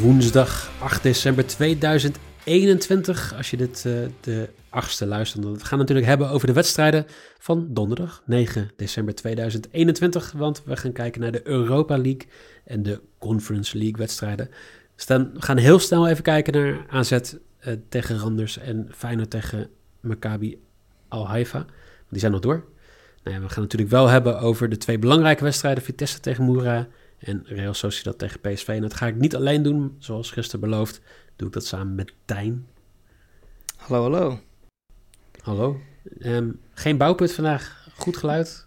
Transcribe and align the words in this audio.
Woensdag 0.00 0.70
8 0.80 1.02
december 1.02 1.46
2021. 1.46 3.34
Als 3.36 3.50
je 3.50 3.56
dit 3.56 3.84
uh, 3.86 3.94
de 4.20 4.48
achtste 4.68 5.06
luistert, 5.06 5.42
dan 5.42 5.60
gaan 5.60 5.70
we 5.70 5.76
natuurlijk 5.76 6.06
hebben 6.06 6.30
over 6.30 6.46
de 6.46 6.52
wedstrijden 6.52 7.06
van 7.38 7.66
donderdag 7.70 8.22
9 8.26 8.70
december 8.76 9.14
2021. 9.14 10.32
Want 10.32 10.62
we 10.64 10.76
gaan 10.76 10.92
kijken 10.92 11.20
naar 11.20 11.32
de 11.32 11.48
Europa 11.48 11.96
League 11.96 12.26
en 12.64 12.82
de 12.82 13.00
Conference 13.18 13.78
League 13.78 13.96
wedstrijden. 13.96 14.50
Dus 14.96 15.06
dan, 15.06 15.30
we 15.32 15.42
gaan 15.42 15.56
heel 15.56 15.78
snel 15.78 16.08
even 16.08 16.22
kijken 16.22 16.52
naar 16.52 16.86
AZ 16.88 17.12
uh, 17.12 17.18
tegen 17.88 18.18
Randers 18.18 18.58
en 18.58 18.88
Feyenoord 18.90 19.30
tegen 19.30 19.68
Maccabi 20.00 20.58
Al-Haifa. 21.08 21.66
Die 22.08 22.20
zijn 22.20 22.32
nog 22.32 22.40
door. 22.40 22.64
Nou 23.22 23.36
ja, 23.36 23.42
we 23.42 23.48
gaan 23.48 23.62
natuurlijk 23.62 23.90
wel 23.90 24.08
hebben 24.08 24.40
over 24.40 24.68
de 24.68 24.76
twee 24.76 24.98
belangrijke 24.98 25.44
wedstrijden. 25.44 25.82
Vitesse 25.82 26.20
tegen 26.20 26.44
Moera 26.44 26.88
en 27.24 27.42
Real 27.44 27.74
Sociedad 27.74 28.18
tegen 28.18 28.40
PSV. 28.40 28.68
En 28.68 28.80
dat 28.80 28.94
ga 28.94 29.06
ik 29.06 29.16
niet 29.16 29.36
alleen 29.36 29.62
doen, 29.62 29.96
zoals 29.98 30.30
gisteren 30.30 30.60
beloofd. 30.60 31.00
Doe 31.36 31.46
ik 31.48 31.54
dat 31.54 31.66
samen 31.66 31.94
met 31.94 32.12
Tijn. 32.24 32.66
Hallo, 33.76 34.02
hallo. 34.02 34.38
Hallo. 35.42 35.80
Um, 36.18 36.60
geen 36.74 36.96
bouwput 36.96 37.32
vandaag. 37.32 37.88
Goed 37.94 38.16
geluid. 38.16 38.66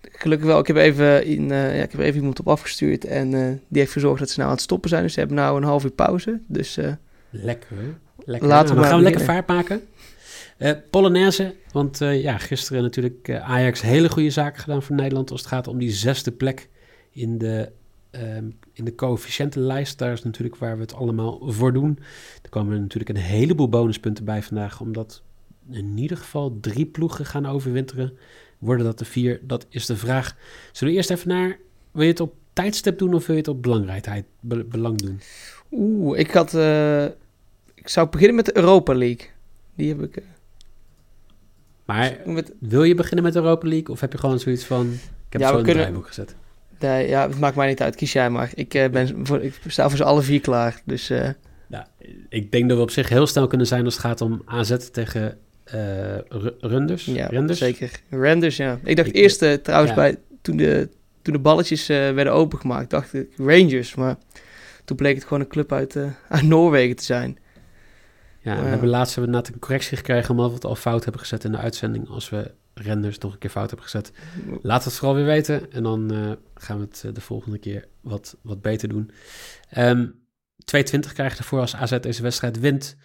Gelukkig 0.00 0.46
wel. 0.46 0.58
Ik 0.58 0.66
heb 0.66 0.76
even, 0.76 1.24
in, 1.24 1.42
uh, 1.42 1.76
ja, 1.76 1.82
ik 1.82 1.92
heb 1.92 2.00
even 2.00 2.18
iemand 2.18 2.40
op 2.40 2.48
afgestuurd. 2.48 3.04
En 3.04 3.32
uh, 3.32 3.48
die 3.68 3.80
heeft 3.80 3.92
verzorgd 3.92 4.18
dat 4.18 4.30
ze 4.30 4.38
nou 4.38 4.48
aan 4.48 4.54
het 4.54 4.64
stoppen 4.64 4.88
zijn. 4.88 5.02
Dus 5.02 5.12
ze 5.12 5.18
hebben 5.18 5.36
nou 5.36 5.56
een 5.56 5.62
half 5.62 5.84
uur 5.84 5.90
pauze. 5.90 6.40
Dus, 6.46 6.78
uh, 6.78 6.92
lekker? 7.30 7.76
Lekker. 8.24 8.48
Laten 8.48 8.74
we 8.74 8.80
dan 8.80 8.90
gaan 8.90 8.98
we 8.98 9.04
lekker 9.04 9.24
vaart 9.24 9.46
maken. 9.46 9.82
Polonaise, 10.90 11.54
want 11.72 11.98
ja, 11.98 12.38
gisteren 12.38 12.82
natuurlijk 12.82 13.30
Ajax 13.30 13.80
hele 13.80 14.08
goede 14.08 14.30
zaken 14.30 14.62
gedaan 14.62 14.82
voor 14.82 14.96
Nederland 14.96 15.30
als 15.30 15.40
het 15.40 15.48
gaat 15.48 15.68
om 15.68 15.78
die 15.78 15.90
zesde 15.90 16.32
plek 16.32 16.68
in 17.10 17.38
de 17.38 17.72
um, 18.20 18.58
in 18.72 18.84
de 18.84 18.94
coëfficiëntenlijst, 18.94 19.98
daar 19.98 20.12
is 20.12 20.22
natuurlijk 20.22 20.56
waar 20.56 20.74
we 20.74 20.82
het 20.82 20.94
allemaal 20.94 21.52
voor 21.52 21.72
doen. 21.72 21.98
Er 22.42 22.48
komen 22.48 22.80
natuurlijk 22.80 23.18
een 23.18 23.24
heleboel 23.24 23.68
bonuspunten 23.68 24.24
bij 24.24 24.42
vandaag, 24.42 24.80
omdat 24.80 25.22
in 25.70 25.98
ieder 25.98 26.16
geval 26.16 26.58
drie 26.60 26.86
ploegen 26.86 27.26
gaan 27.26 27.46
overwinteren. 27.46 28.18
Worden 28.58 28.86
dat 28.86 28.98
de 28.98 29.04
vier? 29.04 29.40
Dat 29.42 29.66
is 29.68 29.86
de 29.86 29.96
vraag. 29.96 30.36
Zullen 30.72 30.92
we 30.92 30.98
eerst 30.98 31.10
even 31.10 31.28
naar, 31.28 31.58
wil 31.90 32.02
je 32.02 32.08
het 32.08 32.20
op 32.20 32.34
tijdstip 32.52 32.98
doen 32.98 33.14
of 33.14 33.26
wil 33.26 33.34
je 33.34 33.40
het 33.40 33.50
op 33.50 33.62
belangrijkheid, 33.62 34.24
be 34.40 34.64
belang 34.64 34.98
doen? 34.98 35.20
Oeh, 35.70 36.18
ik 36.18 36.30
had, 36.30 36.54
uh, 36.54 37.04
ik 37.74 37.88
zou 37.88 38.08
beginnen 38.08 38.36
met 38.36 38.44
de 38.44 38.56
Europa 38.56 38.94
League. 38.94 39.28
Die 39.74 39.88
heb 39.88 40.02
ik... 40.02 40.16
Uh... 40.16 40.24
Maar 41.84 42.18
met... 42.24 42.52
wil 42.58 42.82
je 42.82 42.94
beginnen 42.94 43.24
met 43.24 43.32
de 43.32 43.38
Europa 43.38 43.68
League 43.68 43.88
of 43.88 44.00
heb 44.00 44.12
je 44.12 44.18
gewoon 44.18 44.38
zoiets 44.38 44.64
van, 44.64 44.92
ik 45.26 45.32
heb 45.32 45.40
ja, 45.40 45.48
zo 45.48 45.54
kunnen... 45.54 45.74
draaiboek 45.74 46.06
gezet? 46.06 46.36
Nee, 46.78 47.08
ja, 47.08 47.28
het 47.28 47.38
maakt 47.38 47.56
mij 47.56 47.68
niet 47.68 47.82
uit. 47.82 47.96
Kies 47.96 48.12
jij 48.12 48.30
maar. 48.30 48.50
Ik, 48.54 48.74
uh, 48.74 48.88
ben 48.88 49.26
voor, 49.26 49.42
ik 49.42 49.54
sta 49.66 49.88
voor 49.88 49.96
ze 49.96 50.04
alle 50.04 50.22
vier 50.22 50.40
klaar. 50.40 50.80
Dus, 50.84 51.10
uh... 51.10 51.28
ja, 51.68 51.88
ik 52.28 52.52
denk 52.52 52.68
dat 52.68 52.76
we 52.76 52.82
op 52.82 52.90
zich 52.90 53.08
heel 53.08 53.26
snel 53.26 53.46
kunnen 53.46 53.66
zijn 53.66 53.84
als 53.84 53.94
het 53.94 54.02
gaat 54.02 54.20
om 54.20 54.42
AZ 54.44 54.76
tegen 54.92 55.38
uh, 55.74 56.16
Runders. 56.60 57.04
Ja, 57.04 57.26
Renders. 57.26 57.58
zeker. 57.58 57.90
Renders, 58.10 58.56
ja. 58.56 58.78
Ik 58.84 58.96
dacht 58.96 59.08
ik, 59.08 59.14
eerst 59.14 59.64
trouwens 59.64 59.94
bij, 59.94 60.16
toen 60.42 60.56
de, 60.56 60.88
toen 61.22 61.34
de 61.34 61.40
balletjes 61.40 61.86
werden 61.86 62.32
opengemaakt, 62.32 62.90
dacht 62.90 63.14
ik 63.14 63.28
Rangers. 63.36 63.94
Maar 63.94 64.16
toen 64.84 64.96
bleek 64.96 65.14
het 65.14 65.24
gewoon 65.24 65.40
een 65.40 65.48
club 65.48 65.72
uit, 65.72 65.96
uit 66.28 66.42
Noorwegen 66.42 66.96
te 66.96 67.04
zijn. 67.04 67.38
Ja, 68.40 68.62
we 68.62 68.68
hebben 68.68 68.88
laatst 68.88 69.14
hebben 69.14 69.32
we 69.32 69.38
net 69.38 69.48
een 69.48 69.58
correctie 69.58 69.96
gekregen 69.96 70.30
omdat 70.30 70.48
we 70.48 70.54
het 70.54 70.64
al 70.64 70.74
fout 70.74 71.02
hebben 71.02 71.20
gezet 71.20 71.44
in 71.44 71.52
de 71.52 71.58
uitzending. 71.58 72.08
Als 72.08 72.30
we 72.30 72.50
renders 72.82 73.18
nog 73.18 73.32
een 73.32 73.38
keer 73.38 73.50
fout 73.50 73.70
heb 73.70 73.80
gezet. 73.80 74.12
Laat 74.62 74.84
het 74.84 74.94
vooral 74.94 75.14
weer 75.14 75.24
weten. 75.24 75.72
En 75.72 75.82
dan 75.82 76.12
uh, 76.12 76.32
gaan 76.54 76.78
we 76.78 76.84
het 76.84 77.02
uh, 77.06 77.12
de 77.12 77.20
volgende 77.20 77.58
keer 77.58 77.88
wat, 78.00 78.36
wat 78.42 78.62
beter 78.62 78.88
doen. 78.88 79.10
Um, 79.78 80.24
2,20 80.56 81.12
krijg 81.12 81.32
je 81.32 81.38
ervoor 81.38 81.60
als 81.60 81.76
AZ 81.76 81.98
deze 82.00 82.22
wedstrijd 82.22 82.58
wint. 82.60 82.96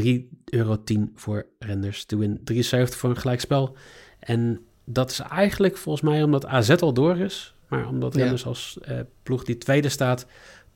3,10 0.00 0.04
euro 0.44 0.82
voor 1.14 1.46
renders 1.58 2.04
to 2.04 2.18
win. 2.18 2.40
73 2.44 2.98
voor 2.98 3.10
een 3.10 3.16
gelijkspel. 3.16 3.76
En 4.18 4.60
dat 4.84 5.10
is 5.10 5.20
eigenlijk 5.20 5.76
volgens 5.76 6.04
mij 6.04 6.22
omdat 6.22 6.46
AZ 6.46 6.70
al 6.70 6.92
door 6.92 7.18
is. 7.18 7.54
Maar 7.68 7.88
omdat 7.88 8.14
ja. 8.14 8.20
renders 8.20 8.46
als 8.46 8.78
uh, 8.88 9.00
ploeg 9.22 9.44
die 9.44 9.58
tweede 9.58 9.88
staat... 9.88 10.26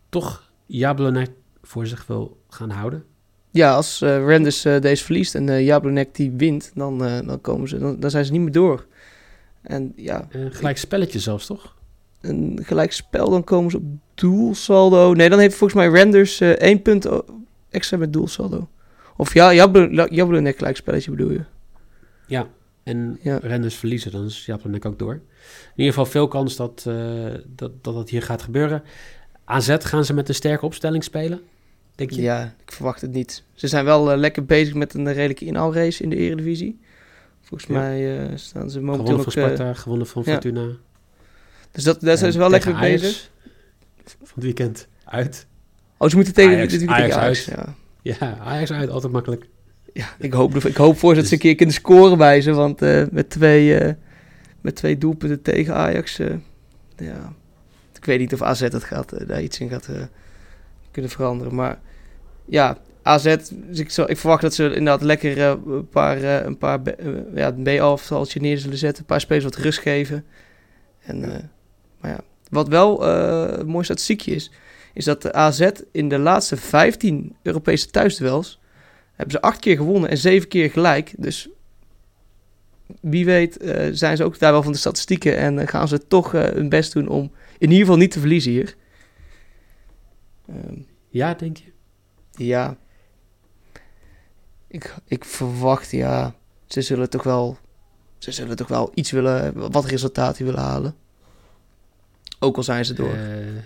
toch 0.09 0.53
Jablonek 0.67 1.31
voor 1.63 1.87
zich 1.87 2.07
wil 2.07 2.43
gaan 2.49 2.71
houden. 2.71 3.05
Ja, 3.53 3.75
als 3.75 4.03
uh, 4.03 4.29
Randers 4.29 4.65
uh, 4.65 4.81
deze 4.81 5.05
verliest 5.05 5.35
en 5.35 5.47
uh, 5.47 5.65
Jablonek 5.65 6.15
die 6.15 6.31
wint, 6.31 6.71
dan, 6.75 6.99
dan, 6.99 7.41
komen 7.41 7.69
ze, 7.69 7.79
dan, 7.79 8.01
dan 8.01 8.11
zijn 8.11 8.25
ze 8.25 8.33
niet 8.33 8.41
meer 8.41 8.53
door. 8.53 8.87
En 9.63 9.93
ja... 9.97 10.29
Een 10.31 10.53
gelijk 10.53 10.79
spelletje 10.79 11.19
zelfs, 11.19 11.47
toch? 11.47 11.75
Een 12.21 12.61
gelijk 12.63 12.93
spel, 12.93 13.31
dan 13.31 13.45
komen 13.45 13.71
ze 13.71 13.77
op 13.77 13.83
doelsaldo. 14.15 15.13
Nee, 15.13 15.29
dan 15.29 15.39
heeft 15.39 15.57
volgens 15.57 15.81
mij 15.81 16.01
Randers 16.01 16.41
één 16.41 16.83
punt 16.83 17.09
extra 17.71 17.97
met 17.97 18.13
doelsaldo. 18.13 18.69
Of 19.17 19.35
ja, 19.35 19.53
Jablonek 20.11 20.57
gelijk 20.57 20.77
spelletje 20.77 21.11
bedoel 21.11 21.31
je? 21.31 21.45
Ja, 22.27 22.47
en 22.83 23.19
ja. 23.23 23.39
Renders 23.43 23.75
verliezen, 23.75 24.11
dan 24.11 24.25
is 24.25 24.47
Jablonek 24.47 24.85
ook 24.85 24.99
door. 24.99 25.13
In 25.13 25.21
ieder 25.77 25.93
geval 25.93 26.11
veel 26.11 26.29
kans 26.29 26.57
dat, 26.57 26.83
dat, 27.47 27.85
dat 27.85 27.95
dat 27.95 28.11
hier 28.11 28.23
gaat 28.23 28.43
gebeuren. 28.43 28.83
AZ 29.45 29.77
gaan 29.79 30.05
ze 30.05 30.15
met 30.15 30.29
een 30.29 30.35
sterke 30.35 30.65
opstelling 30.65 31.05
spelen. 31.05 31.41
Denk 31.95 32.11
je? 32.11 32.23
Ja, 32.23 32.55
ik 32.63 32.73
verwacht 32.73 33.01
het 33.01 33.13
niet. 33.13 33.43
Ze 33.55 33.69
zijn 33.69 33.85
wel 33.85 34.13
uh, 34.13 34.19
lekker 34.19 34.45
bezig 34.45 34.75
met 34.75 34.95
een 34.95 35.13
redelijke 35.13 35.45
inhaalrace 35.45 36.03
in 36.03 36.11
de 36.11 36.17
Eredivisie. 36.17 36.81
Volgens 37.41 37.71
ja. 37.71 37.79
mij 37.79 38.29
uh, 38.31 38.37
staan 38.37 38.71
ze 38.71 38.81
momenteel 38.81 39.05
gewonnen 39.05 39.33
van 39.33 39.33
Sparta, 39.33 39.71
uh, 39.71 39.77
gewonnen 39.77 40.07
van 40.07 40.25
Fortuna. 40.25 40.61
Ja. 40.61 40.73
Dus 41.71 41.85
dat, 41.85 42.01
daar 42.01 42.17
zijn 42.17 42.33
ze 42.33 42.39
wel 42.39 42.51
lekker 42.51 42.75
Ajax 42.75 43.03
bezig. 43.03 43.31
Van 44.05 44.35
het 44.35 44.45
weekend 44.45 44.89
uit. 45.05 45.47
Oh, 45.97 46.09
ze 46.09 46.17
moeten 46.17 46.35
tegen 46.35 46.57
Ajax, 46.57 46.73
dit 46.73 46.81
weekend 46.81 47.13
Ajax, 47.13 47.17
Ajax 47.17 47.51
uit. 47.51 47.77
Ja. 48.03 48.17
ja, 48.21 48.39
Ajax 48.39 48.73
uit, 48.73 48.91
altijd 48.91 49.13
makkelijk. 49.13 49.49
Ja, 49.93 50.09
ik 50.19 50.33
hoop, 50.33 50.55
ik 50.57 50.77
hoop 50.77 50.99
voor 50.99 51.11
dat 51.15 51.21
dus... 51.21 51.29
ze 51.29 51.35
een 51.35 51.41
keer 51.41 51.55
kunnen 51.55 51.75
scoren 51.75 52.19
bij 52.19 52.41
ze. 52.41 52.53
Want 52.53 52.81
met, 53.11 53.31
twee, 53.31 53.95
met 54.61 54.77
twee 54.77 54.99
doelpunten 54.99 55.43
tegen 55.43 55.75
Ajax... 55.75 56.17
ja, 56.97 57.33
ik 57.95 58.05
weet 58.07 58.19
niet 58.19 58.35
of 58.35 58.43
AZ 58.43 58.61
het 58.61 58.85
gaat, 58.85 59.29
daar 59.29 59.43
iets 59.43 59.61
in 59.61 59.69
gaat 59.69 59.89
kunnen 60.91 61.11
veranderen. 61.11 61.55
Maar 61.55 61.81
ja, 62.45 62.79
AZ, 63.03 63.37
dus 63.51 63.79
ik, 63.79 63.97
ik, 63.97 64.17
verwacht 64.17 64.43
dat 64.43 64.55
ze 64.55 64.65
inderdaad 64.65 65.03
lekker 65.03 65.37
uh, 65.37 65.53
een 65.67 65.89
paar, 65.89 66.19
uh, 66.19 66.45
een 66.45 66.59
paar 66.59 66.81
uh, 66.99 67.19
ja, 67.35 67.53
B-aftaltje 67.53 68.41
neer 68.41 68.59
zullen 68.59 68.79
zetten. 68.79 69.01
Een 69.01 69.07
paar 69.07 69.21
spelers 69.21 69.45
wat 69.45 69.57
rust 69.57 69.79
geven. 69.79 70.25
En, 71.01 71.51
maar 72.01 72.11
ja, 72.11 72.21
wat 72.51 72.69
wel 72.69 73.07
een 73.07 73.67
mooi 73.67 73.85
statistiekje 73.85 74.35
is, 74.35 74.51
is 74.95 75.05
dat 75.05 75.23
de 75.23 75.33
AZ 75.33 75.71
in 75.93 76.09
de 76.09 76.19
laatste 76.19 76.57
15 76.57 77.37
Europese 77.43 77.91
thuisduels 77.91 78.61
hebben 79.13 79.35
ze 79.35 79.41
acht 79.41 79.61
keer 79.61 79.77
gewonnen 79.77 80.11
en 80.11 80.19
zeven 80.19 80.49
keer 80.49 80.71
gelijk. 80.71 81.13
Dus 81.17 81.49
wie 83.01 83.25
weet 83.25 83.57
zijn 83.93 84.17
ze 84.17 84.25
ook 84.25 84.39
daar 84.39 84.53
wel 84.53 84.63
van 84.63 84.73
de 84.73 84.79
statistieken 84.79 85.37
en 85.37 85.69
gaan 85.69 85.89
ze 85.89 86.07
toch 86.07 86.33
hun 86.33 86.69
best 86.69 86.93
doen 86.93 87.09
om 87.09 87.31
in 87.59 87.69
ieder 87.69 87.79
geval 87.79 87.97
niet 87.97 88.11
te 88.11 88.21
verliezen 88.21 88.53
hier. 88.53 88.77
Um, 90.51 90.87
ja, 91.09 91.35
denk 91.35 91.57
je? 91.57 91.73
Ja. 92.31 92.77
Ik, 94.67 94.95
ik 95.05 95.25
verwacht, 95.25 95.91
ja. 95.91 96.35
Ze 96.67 96.83
zullen 96.83 97.11
toch 97.11 97.23
wel. 97.23 97.59
Ze 98.19 98.33
zullen 98.33 98.57
toch 98.57 98.69
wel 98.69 98.91
iets 98.95 99.11
willen. 99.11 99.71
Wat 99.71 99.85
resultaten 99.85 100.45
willen 100.45 100.61
halen. 100.61 100.95
Ook 102.39 102.57
al 102.57 102.63
zijn 102.63 102.85
ze 102.85 102.95
door. 102.95 103.15
Uh, 103.15 103.63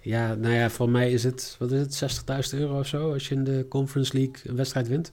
ja, 0.00 0.34
nou 0.34 0.54
ja, 0.54 0.70
voor 0.70 0.90
mij 0.90 1.12
is 1.12 1.24
het. 1.24 1.56
Wat 1.58 1.72
is 1.72 2.00
het? 2.00 2.22
60.000 2.52 2.58
euro 2.58 2.78
of 2.78 2.86
zo. 2.86 3.12
Als 3.12 3.28
je 3.28 3.34
in 3.34 3.44
de 3.44 3.66
Conference 3.68 4.12
League 4.16 4.36
een 4.44 4.56
wedstrijd 4.56 4.88
wint. 4.88 5.12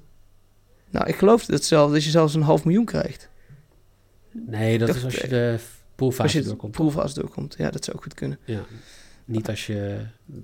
Nou, 0.90 1.08
ik 1.08 1.16
geloof 1.16 1.46
dat, 1.46 1.64
zelf, 1.64 1.92
dat 1.92 2.04
je 2.04 2.10
zelfs 2.10 2.34
een 2.34 2.42
half 2.42 2.66
miljoen 2.66 2.86
krijgt. 2.86 3.30
Nee, 4.32 4.78
dat 4.78 4.96
is 4.96 5.04
als 5.04 5.16
je 5.16 5.28
de 5.28 5.60
poolfase 5.96 6.22
Als 6.24 6.32
je 6.32 6.42
doorkomt. 6.42 7.16
doorkomt. 7.16 7.56
Ja, 7.58 7.70
dat 7.70 7.84
zou 7.84 7.98
ook 7.98 8.04
goed 8.04 8.14
kunnen. 8.14 8.40
Ja. 8.46 8.64
Niet 9.32 9.50
als 9.50 9.66
je 9.66 9.98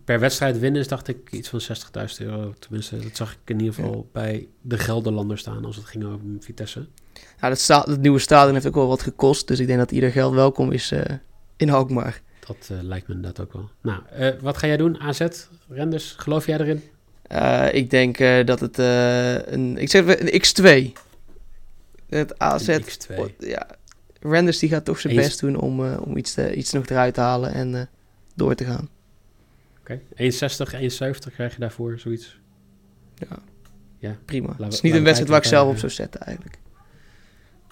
per 0.05 0.19
wedstrijd 0.19 0.59
winnen 0.59 0.81
is, 0.81 0.87
dacht 0.87 1.07
ik 1.07 1.31
iets 1.31 1.49
van 1.49 1.61
60.000 1.61 2.25
euro. 2.25 2.53
Tenminste, 2.59 2.97
dat 2.99 3.15
zag 3.15 3.31
ik 3.31 3.37
in 3.45 3.59
ieder 3.59 3.73
geval 3.73 4.09
bij 4.11 4.47
de 4.61 4.77
Gelderlander 4.77 5.37
staan 5.37 5.65
als 5.65 5.75
het 5.75 5.85
ging 5.85 6.05
over 6.05 6.19
Vitesse. 6.39 6.87
Ja, 7.41 7.49
dat, 7.49 7.59
sta 7.59 7.83
het 7.89 8.01
nieuwe 8.01 8.19
stadion 8.19 8.53
heeft 8.53 8.67
ook 8.67 8.75
wel 8.75 8.87
wat 8.87 9.01
gekost. 9.01 9.47
Dus 9.47 9.59
ik 9.59 9.67
denk 9.67 9.79
dat 9.79 9.91
ieder 9.91 10.11
geld 10.11 10.33
welkom 10.33 10.71
is 10.71 10.91
eh, 10.91 11.15
in 11.55 11.69
Alkmaar. 11.69 12.21
Dat 12.47 12.69
eh, 12.71 12.77
lijkt 12.81 13.07
me 13.07 13.13
inderdaad 13.13 13.45
ook 13.45 13.53
wel. 13.53 13.69
Nou, 13.81 14.01
eh, 14.11 14.29
wat 14.41 14.57
ga 14.57 14.67
jij 14.67 14.77
doen? 14.77 14.99
AZ, 14.99 15.27
Renders, 15.69 16.13
geloof 16.17 16.45
jij 16.45 16.59
erin? 16.59 16.81
Ik 17.73 17.89
denk 17.89 18.17
dat 18.47 18.59
het 18.59 18.77
een... 19.47 19.77
Ik 19.77 19.89
zeg 19.89 20.19
een 20.19 20.41
X2. 20.41 20.91
Het 22.09 22.39
AZ... 22.39 22.67
Een 22.67 22.83
X2. 22.83 23.35
Ja, 23.37 23.67
Renders 24.19 24.59
die 24.59 24.69
gaat 24.69 24.85
toch 24.85 24.99
zijn 24.99 25.15
best 25.15 25.39
doen 25.39 25.55
om, 25.55 25.93
om 25.95 26.17
iets, 26.17 26.33
te, 26.33 26.55
iets 26.55 26.71
nog 26.71 26.85
eruit 26.85 27.13
te 27.13 27.21
halen 27.21 27.53
en 27.53 27.89
door 28.37 28.55
te 28.55 28.65
gaan. 28.65 28.89
Oké, 29.79 29.99
1,60, 29.99 30.03
1,70 31.25 31.33
krijg 31.33 31.53
je 31.53 31.59
daarvoor, 31.59 31.99
zoiets. 31.99 32.39
Ja, 33.15 33.39
Ja, 33.97 34.17
prima. 34.25 34.55
het 34.57 34.73
is 34.73 34.81
niet 34.81 34.93
een 34.93 35.03
wedstrijd 35.03 35.29
waar 35.29 35.41
ik 35.41 35.47
zelf 35.47 35.69
op 35.69 35.77
zou 35.77 35.91
zetten 35.91 36.21
eigenlijk. 36.21 36.57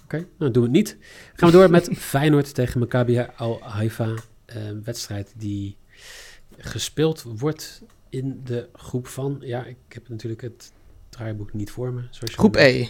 Oké, 0.03 0.25
nou 0.37 0.51
doen 0.51 0.63
we 0.63 0.69
het 0.69 0.77
niet. 0.77 0.97
Gaan 1.35 1.49
we 1.51 1.57
door 1.57 1.69
met 1.69 1.89
Feyenoord 2.13 2.53
tegen 2.53 2.79
Maccabi 2.79 3.25
Al-Haifa. 3.35 4.13
Een 4.45 4.83
wedstrijd 4.83 5.33
die 5.37 5.77
gespeeld 6.57 7.21
wordt 7.37 7.81
in 8.09 8.41
de 8.43 8.69
groep 8.73 9.07
van... 9.07 9.37
Ja, 9.39 9.65
ik 9.65 9.77
heb 9.89 10.09
natuurlijk 10.09 10.41
het 10.41 10.71
draaiboek 11.09 11.53
niet 11.53 11.71
voor 11.71 11.93
me. 11.93 12.01
Zoals 12.09 12.31
je 12.31 12.37
Groep 12.37 12.55
E, 12.55 12.87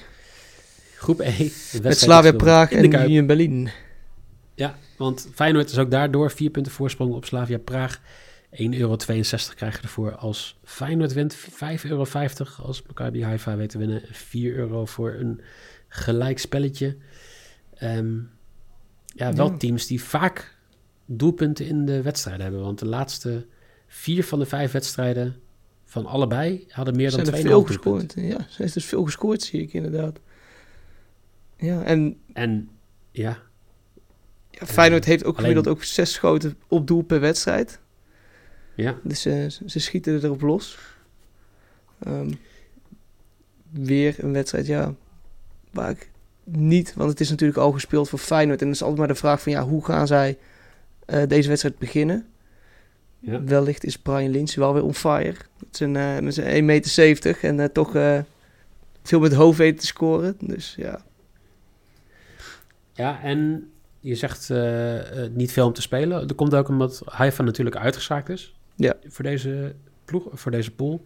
Groep 0.95 1.19
E. 1.19 1.49
met 1.81 1.97
Slavia 1.97 2.31
Praag 2.31 2.71
en. 2.71 2.93
Union 2.93 3.25
Berlin. 3.25 3.69
Ja, 4.55 4.77
want 4.97 5.29
Feyenoord 5.33 5.71
is 5.71 5.77
ook 5.77 5.91
daardoor 5.91 6.31
vier 6.31 6.49
punten 6.49 6.71
voorsprong 6.71 7.13
op 7.13 7.25
Slavia 7.25 7.57
Praag. 7.57 8.01
1,62 8.51 8.57
euro 8.77 8.95
krijg 9.55 9.75
je 9.75 9.81
ervoor 9.81 10.15
als 10.15 10.57
Feyenoord 10.63 11.13
wint. 11.13 11.35
5,50 11.35 11.47
euro 11.83 12.05
als 12.61 12.81
Maccabi 12.87 13.23
Haifa 13.23 13.55
weet 13.55 13.69
te 13.69 13.77
winnen. 13.77 14.01
4 14.11 14.55
euro 14.55 14.85
voor 14.85 15.13
een 15.13 15.41
gelijk 15.87 16.39
spelletje. 16.39 16.97
Ehm, 17.75 18.15
ja, 19.05 19.33
wel 19.33 19.51
Ja. 19.51 19.57
teams 19.57 19.87
die 19.87 20.03
vaak 20.03 20.55
doelpunten 21.05 21.65
in 21.65 21.85
de 21.85 22.01
wedstrijden 22.01 22.43
hebben. 22.43 22.61
Want 22.61 22.79
de 22.79 22.85
laatste 22.87 23.45
vier 23.87 24.23
van 24.23 24.39
de 24.39 24.45
vijf 24.45 24.71
wedstrijden 24.71 25.35
van 25.85 26.05
allebei 26.05 26.65
hadden 26.69 26.95
meer 26.95 27.11
dan 27.11 27.19
2,5 27.23 27.41
veel 27.41 27.63
doelpunten. 27.65 28.21
gescoord. 28.21 28.39
Ja, 28.39 28.45
ze 28.49 28.61
heeft 28.61 28.73
dus 28.73 28.85
veel 28.85 29.03
gescoord, 29.03 29.41
zie 29.41 29.61
ik 29.61 29.73
inderdaad. 29.73 30.19
Ja, 31.57 31.83
en 31.83 32.17
En 32.33 32.69
ja, 33.11 33.37
ja, 34.59 34.65
Feyenoord 34.65 35.05
heeft 35.05 35.23
ook 35.25 35.37
alleen- 35.37 35.49
gemiddeld 35.49 35.75
ook 35.77 35.83
zes 35.83 36.13
schoten 36.13 36.57
op 36.67 36.87
doel 36.87 37.01
per 37.01 37.19
wedstrijd. 37.19 37.79
ja, 38.75 38.95
Dus 39.03 39.25
eh, 39.25 39.49
ze- 39.65 39.79
schieten 39.79 40.23
erop 40.23 40.41
los. 40.41 40.77
Ehm, 41.99 42.31
weer 43.71 44.15
een 44.23 44.33
wedstrijd, 44.33 44.65
ja, 44.67 44.93
waar 45.71 45.89
ik 45.89 46.09
niet... 46.43 46.93
Want 46.93 47.09
het 47.09 47.19
is 47.19 47.29
natuurlijk 47.29 47.59
al 47.59 47.71
gespeeld 47.71 48.09
voor 48.09 48.19
Feyenoord. 48.19 48.59
En 48.61 48.65
het 48.67 48.75
is 48.75 48.81
altijd 48.81 48.99
maar 48.99 49.07
de 49.07 49.15
vraag 49.15 49.41
van, 49.41 49.51
ja, 49.51 49.63
hoe 49.63 49.85
gaan 49.85 50.07
zij 50.07 50.37
eh, 51.05 51.27
deze 51.27 51.47
wedstrijd 51.47 51.77
beginnen? 51.77 52.27
ja. 53.19 53.43
Wellicht 53.43 53.83
is 53.83 53.97
Brian 53.97 54.31
Lynch 54.31 54.55
wel 54.55 54.73
weer 54.73 54.83
on 54.83 54.93
fire. 54.93 55.35
Met 55.59 55.77
zijn, 55.77 56.23
met 56.23 56.33
zijn 56.33 56.47
1,70 56.61 56.63
meter 56.65 57.37
en 57.41 57.59
eh, 57.59 57.67
toch 57.67 57.91
veel 59.03 59.19
met 59.19 59.33
hoofd 59.33 59.57
weten 59.57 59.79
te 59.79 59.85
scoren. 59.85 60.35
Dus 60.39 60.75
ja, 60.77 61.01
Ja, 62.93 63.21
en 63.21 63.69
je 64.05 64.15
zegt 64.15 64.49
eh, 64.49 65.23
eh, 65.23 65.31
niet 65.31 65.51
veel 65.51 65.65
om 65.65 65.73
te 65.73 65.81
spelen. 65.81 66.27
Er 66.27 66.35
komt 66.35 66.55
ook 66.55 66.67
omdat 66.67 67.01
Haifa 67.05 67.43
natuurlijk 67.43 67.75
uitgeschakeld 67.75 68.37
is. 68.37 68.55
Ja. 68.75 68.97
Voor 69.07 69.23
deze 69.23 69.75
ploeg, 70.05 70.27
voor 70.31 70.51
deze 70.51 70.71
pool. 70.71 71.05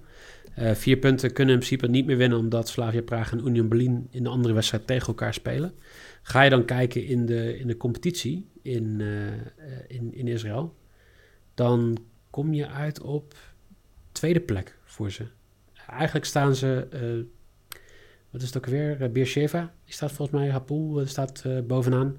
Eh, 0.55 0.71
vier 0.71 0.97
punten 0.97 1.33
kunnen 1.33 1.53
in 1.53 1.59
principe 1.59 1.87
niet 1.87 2.05
meer 2.05 2.17
winnen 2.17 2.37
omdat 2.37 2.69
Slavia 2.69 3.01
Praag 3.01 3.31
en 3.31 3.47
Union 3.47 3.67
Berlin 3.67 4.07
in 4.11 4.23
de 4.23 4.29
andere 4.29 4.53
wedstrijd 4.53 4.87
tegen 4.87 5.07
elkaar 5.07 5.33
spelen. 5.33 5.73
Ga 6.21 6.41
je 6.41 6.49
dan 6.49 6.65
kijken 6.65 7.05
in 7.05 7.25
de, 7.25 7.57
in 7.57 7.67
de 7.67 7.77
competitie 7.77 8.49
in, 8.61 9.01
in, 9.87 10.13
in 10.13 10.27
Israël, 10.27 10.75
dan 11.53 11.97
kom 12.29 12.53
je 12.53 12.67
uit 12.67 13.01
op 13.01 13.35
tweede 14.11 14.39
plek 14.39 14.77
voor 14.83 15.11
ze. 15.11 15.23
Eigenlijk 15.87 16.25
staan 16.25 16.55
ze, 16.55 16.87
wat 18.29 18.41
is 18.41 18.47
het 18.47 18.57
ook 18.57 18.65
weer? 18.65 19.01
Uh, 19.01 19.09
Beersheva, 19.09 19.73
die 19.85 19.93
staat 19.93 20.11
volgens 20.11 20.39
mij, 20.39 20.49
Hapoel 20.49 20.99
eh, 20.99 21.07
staat 21.07 21.43
bovenaan. 21.67 22.17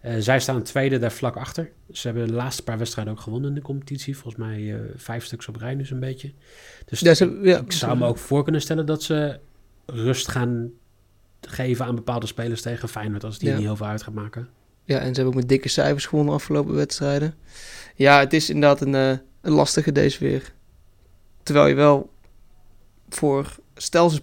Eh, 0.00 0.14
zij 0.18 0.40
staan 0.40 0.62
tweede 0.62 0.98
daar 0.98 1.12
vlak 1.12 1.36
achter. 1.36 1.70
Ze 1.92 2.08
hebben 2.08 2.26
de 2.26 2.32
laatste 2.32 2.62
paar 2.62 2.78
wedstrijden 2.78 3.12
ook 3.12 3.20
gewonnen 3.20 3.48
in 3.48 3.54
de 3.54 3.62
competitie. 3.62 4.16
Volgens 4.16 4.42
mij 4.42 4.74
eh, 4.74 4.80
vijf 4.96 5.24
stuks 5.24 5.48
op 5.48 5.56
rij 5.56 5.74
nu 5.74 5.84
zo'n 5.84 6.00
beetje. 6.00 6.32
Dus 6.86 7.00
Ja, 7.00 7.14
ze- 7.14 7.40
ja, 7.42 7.58
ik 7.58 7.72
zou 7.72 7.98
me 7.98 8.06
ook 8.06 8.18
voor 8.18 8.42
kunnen 8.42 8.60
stellen 8.60 8.86
dat 8.86 9.02
ze 9.02 9.38
rust 9.86 10.28
gaan 10.28 10.70
geven 11.40 11.84
aan 11.84 11.94
bepaalde 11.94 12.26
spelers 12.26 12.62
tegen 12.62 12.88
Feyenoord... 12.88 13.24
als 13.24 13.38
die 13.38 13.48
Ja. 13.48 13.54
niet 13.54 13.64
heel 13.64 13.76
veel 13.76 13.86
uit 13.86 14.02
gaat 14.02 14.14
maken. 14.14 14.48
Ja, 14.84 14.96
en 14.98 15.00
ze 15.06 15.12
hebben 15.14 15.26
ook 15.26 15.34
met 15.34 15.48
dikke 15.48 15.68
cijfers 15.68 16.06
gewonnen 16.06 16.34
afgelopen 16.34 16.74
wedstrijden. 16.74 17.34
Ja, 17.94 18.18
het 18.18 18.32
is 18.32 18.50
inderdaad 18.50 18.80
een, 18.80 18.94
eh, 18.94 19.10
een 19.40 19.52
lastige 19.52 19.92
deze 19.92 20.18
weer. 20.18 20.52
Terwijl 21.42 21.66
je 21.66 21.74
wel 21.74 22.10
voor... 23.08 23.56
Stel, 23.74 24.10
ze 24.10 24.20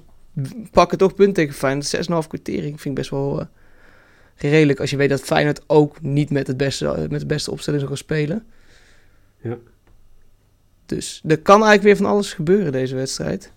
pakken 0.72 0.98
toch 0.98 1.14
punten 1.16 1.34
tegen 1.34 1.54
Feyenoord. 1.54 1.88
6,5 1.96 2.28
kwartering 2.28 2.82
vind 2.82 2.86
ik 2.86 2.94
best 2.96 3.10
wel 3.10 3.48
redelijk. 4.38 4.80
Als 4.80 4.90
je 4.90 4.98
weet 4.98 5.10
dat 5.10 5.22
Feyenoord 5.22 5.62
ook 5.68 6.02
niet 6.02 6.30
met, 6.30 6.48
het 6.48 6.58
beste, 6.58 7.08
met 7.10 7.20
de 7.20 7.26
beste 7.26 7.52
opstelling 7.52 7.82
zal 7.82 7.90
gaan 7.92 8.02
spelen. 8.02 8.46
Ja. 9.42 9.58
Dus 10.86 11.22
er 11.28 11.40
kan 11.42 11.64
eigenlijk 11.64 11.84
weer 11.84 11.96
van 11.96 12.06
alles 12.06 12.34
gebeuren 12.34 12.72
deze 12.72 12.96
wedstrijd. 12.96 13.52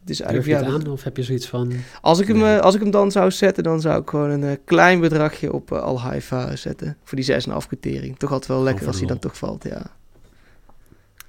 Het 0.00 0.10
is 0.10 0.16
Durf 0.16 0.28
je 0.28 0.34
eigenlijk, 0.34 0.72
het 0.72 0.82
ja, 0.82 0.88
aan 0.88 0.92
of 0.92 1.02
heb 1.04 1.16
je 1.16 1.22
zoiets 1.22 1.48
van... 1.48 1.72
als 2.00 2.18
ik, 2.18 2.26
hem, 2.26 2.38
Nee. 2.38 2.56
eh, 2.56 2.60
als 2.60 2.74
ik 2.74 2.80
hem 2.80 2.90
dan 2.90 3.12
zou 3.12 3.30
zetten, 3.30 3.62
dan 3.62 3.80
zou 3.80 4.00
ik 4.00 4.08
gewoon 4.08 4.30
een 4.30 4.44
eh, 4.44 4.56
klein 4.64 5.00
bedragje 5.00 5.52
op 5.52 5.72
eh, 5.72 5.80
Al 5.80 6.00
Haifa 6.00 6.56
zetten. 6.56 6.96
Voor 7.04 7.18
die 7.18 7.32
6,5 7.32 7.38
kwartering. 7.66 8.18
Toch 8.18 8.32
altijd 8.32 8.50
wel 8.50 8.62
lekker 8.62 8.86
als 8.86 8.98
hij 8.98 9.06
dan 9.06 9.18
toch 9.18 9.36
valt, 9.38 9.64
ja. 9.64 9.90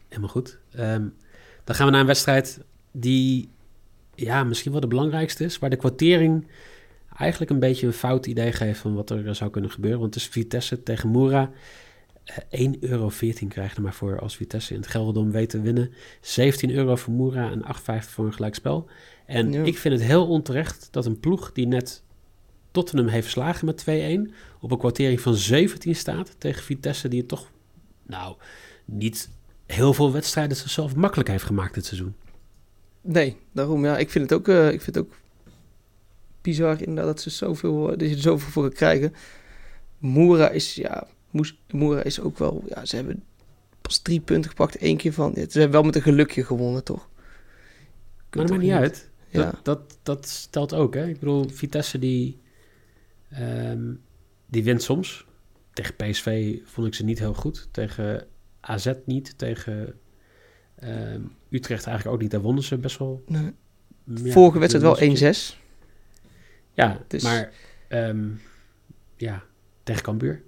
Helemaal 0.07 0.29
goed. 0.29 0.57
Ehm, 0.71 1.03
dan 1.63 1.75
gaan 1.75 1.85
we 1.85 1.91
naar 1.91 2.01
een 2.01 2.07
wedstrijd 2.07 2.59
die 2.91 3.49
ja, 4.15 4.43
misschien 4.43 4.71
wel 4.71 4.81
de 4.81 4.87
belangrijkste 4.87 5.43
is. 5.43 5.59
Waar 5.59 5.69
de 5.69 5.75
kwartering 5.75 6.47
eigenlijk 7.19 7.51
een 7.51 7.59
beetje 7.59 7.87
een 7.87 7.93
fout 7.93 8.25
idee 8.25 8.51
geeft 8.51 8.79
van 8.79 8.93
wat 8.93 9.09
er 9.09 9.27
eh, 9.27 9.33
zou 9.33 9.51
kunnen 9.51 9.71
gebeuren. 9.71 9.99
Want 9.99 10.13
het 10.13 10.23
is 10.23 10.29
Vitesse 10.29 10.83
tegen 10.83 11.09
Moera. 11.09 11.51
Eh 12.49 12.67
1,14 12.73 12.79
euro 12.79 13.07
krijg 13.47 13.69
je 13.69 13.75
er 13.75 13.81
maar 13.81 13.93
voor 13.93 14.19
als 14.19 14.35
Vitesse 14.35 14.73
in 14.73 14.79
het 14.79 14.89
Gelredom 14.89 15.31
weet 15.31 15.49
te 15.49 15.61
winnen. 15.61 15.91
17 16.21 16.71
euro 16.71 16.95
voor 16.95 17.13
Moera 17.13 17.51
en 17.51 17.63
8,50 17.63 18.09
voor 18.09 18.25
een 18.25 18.33
gelijkspel. 18.33 18.89
En 19.25 19.51
Ja. 19.51 19.63
ik 19.63 19.77
vind 19.77 19.93
het 19.93 20.03
heel 20.03 20.27
onterecht 20.27 20.87
dat 20.91 21.05
een 21.05 21.19
ploeg 21.19 21.51
die 21.51 21.67
net 21.67 22.03
Tottenham 22.71 23.07
heeft 23.07 23.23
verslagen 23.23 23.65
met 23.65 23.85
2-1... 24.29 24.33
op 24.59 24.71
een 24.71 24.77
kwartering 24.77 25.21
van 25.21 25.35
17 25.35 25.95
staat 25.95 26.35
tegen 26.37 26.63
Vitesse 26.63 27.07
die 27.07 27.19
het 27.19 27.27
toch... 27.27 27.51
Nou, 28.05 28.35
niet 28.85 29.29
heel 29.65 29.93
veel 29.93 30.11
wedstrijden 30.11 30.57
zichzelf 30.57 30.95
makkelijk 30.95 31.29
heeft 31.29 31.43
gemaakt 31.43 31.73
dit 31.73 31.85
seizoen. 31.85 32.15
Nee, 33.01 33.37
daarom 33.51 33.85
ja. 33.85 33.97
Ik 33.97 34.09
vind 34.09 34.29
het 34.29 34.39
ook, 34.39 34.47
eh, 34.47 34.71
ik 34.71 34.81
vind 34.81 34.95
het 34.95 35.05
ook 35.05 35.13
bizar 36.41 36.81
inderdaad 36.81 37.05
dat, 37.05 37.21
ze 37.21 37.29
zoveel, 37.29 37.91
eh, 37.91 37.97
dat 37.97 38.09
je 38.09 38.15
er 38.15 38.21
zoveel 38.21 38.51
voor 38.51 38.73
krijgen. 38.73 39.13
Moera 39.97 40.49
is, 40.49 40.75
ja... 40.75 41.07
Moes, 41.31 41.59
Moera 41.71 42.03
is 42.03 42.19
ook 42.19 42.37
wel... 42.37 42.63
Ja, 42.67 42.85
ze 42.85 42.95
hebben 42.95 43.23
pas 43.81 43.97
drie 43.97 44.19
punten 44.19 44.49
gepakt. 44.49 44.77
één 44.77 44.97
keer 44.97 45.13
van... 45.13 45.31
Ja, 45.35 45.45
ze 45.49 45.59
hebben 45.59 45.71
wel 45.71 45.83
met 45.83 45.95
een 45.95 46.01
gelukje 46.01 46.43
gewonnen, 46.43 46.83
toch? 46.83 47.09
Maar 48.29 48.45
dat 48.45 48.49
maakt 48.49 48.61
niet 48.61 48.71
uit. 48.71 49.09
Ja. 49.29 49.43
Dat, 49.43 49.63
dat, 49.63 49.97
dat 50.03 50.27
stelt 50.27 50.73
ook, 50.73 50.93
hè. 50.93 51.07
Ik 51.07 51.19
bedoel, 51.19 51.49
Vitesse 51.49 51.99
die, 51.99 52.39
ehm, 53.29 53.93
die 54.45 54.63
wint 54.63 54.83
soms. 54.83 55.25
Tegen 55.73 55.95
PSV 55.95 56.57
vond 56.65 56.87
ik 56.87 56.93
ze 56.93 57.03
niet 57.03 57.19
heel 57.19 57.33
goed. 57.33 57.67
Tegen 57.71 58.27
AZ 58.59 58.91
niet. 59.05 59.37
Tegen 59.37 59.93
ehm, 60.75 61.21
Utrecht 61.49 61.85
eigenlijk 61.85 62.15
ook 62.15 62.21
niet. 62.21 62.31
Daar 62.31 62.41
wonnen 62.41 62.63
ze 62.63 62.77
best 62.77 62.97
wel. 62.97 63.23
Nee. 63.27 63.53
ja, 64.23 64.31
Vorige 64.31 64.59
wedstrijd 64.59 64.85
wel 64.85 65.01
een 65.01 65.35
1-6. 65.35 65.67
Ja, 66.79 66.99
Dus- 67.07 67.23
maar 67.23 67.51
ehm, 67.87 68.17
ja, 69.15 69.43
tegen 69.83 70.03
Cambuur. 70.03 70.41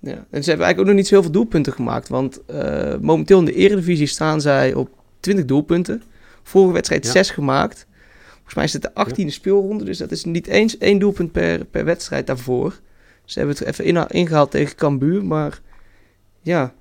Ja, 0.00 0.12
en 0.12 0.42
ze 0.42 0.48
hebben 0.48 0.66
eigenlijk 0.66 0.78
ook 0.78 0.86
nog 0.86 0.94
niet 0.94 1.06
zo 1.06 1.14
heel 1.14 1.22
veel 1.22 1.32
doelpunten 1.32 1.72
gemaakt. 1.72 2.08
Want 2.08 2.44
eh, 2.46 2.96
momenteel 3.00 3.38
in 3.38 3.44
de 3.44 3.52
Eredivisie 3.54 4.06
staan 4.06 4.40
zij 4.40 4.74
op 4.74 4.88
20 5.20 5.44
doelpunten. 5.44 6.02
Vorige 6.42 6.72
wedstrijd 6.72 7.04
Ja. 7.04 7.10
6 7.10 7.30
gemaakt. 7.30 7.86
Volgens 8.32 8.54
mij 8.54 8.64
is 8.64 8.72
het 8.72 8.82
de 8.82 8.90
18e 8.94 9.26
speelronde. 9.32 9.84
Dus 9.84 9.98
dat 9.98 10.10
is 10.10 10.24
niet 10.24 10.46
eens 10.46 10.78
één 10.78 10.98
doelpunt 10.98 11.32
per, 11.32 11.64
per 11.64 11.84
wedstrijd 11.84 12.26
daarvoor. 12.26 12.80
Ze 13.24 13.38
hebben 13.38 13.56
het 13.56 13.66
even 13.66 13.84
in, 13.84 14.06
ingehaald 14.08 14.50
tegen 14.50 14.76
Cambuur. 14.76 15.24
Maar 15.24 15.60
ja. 16.42 16.74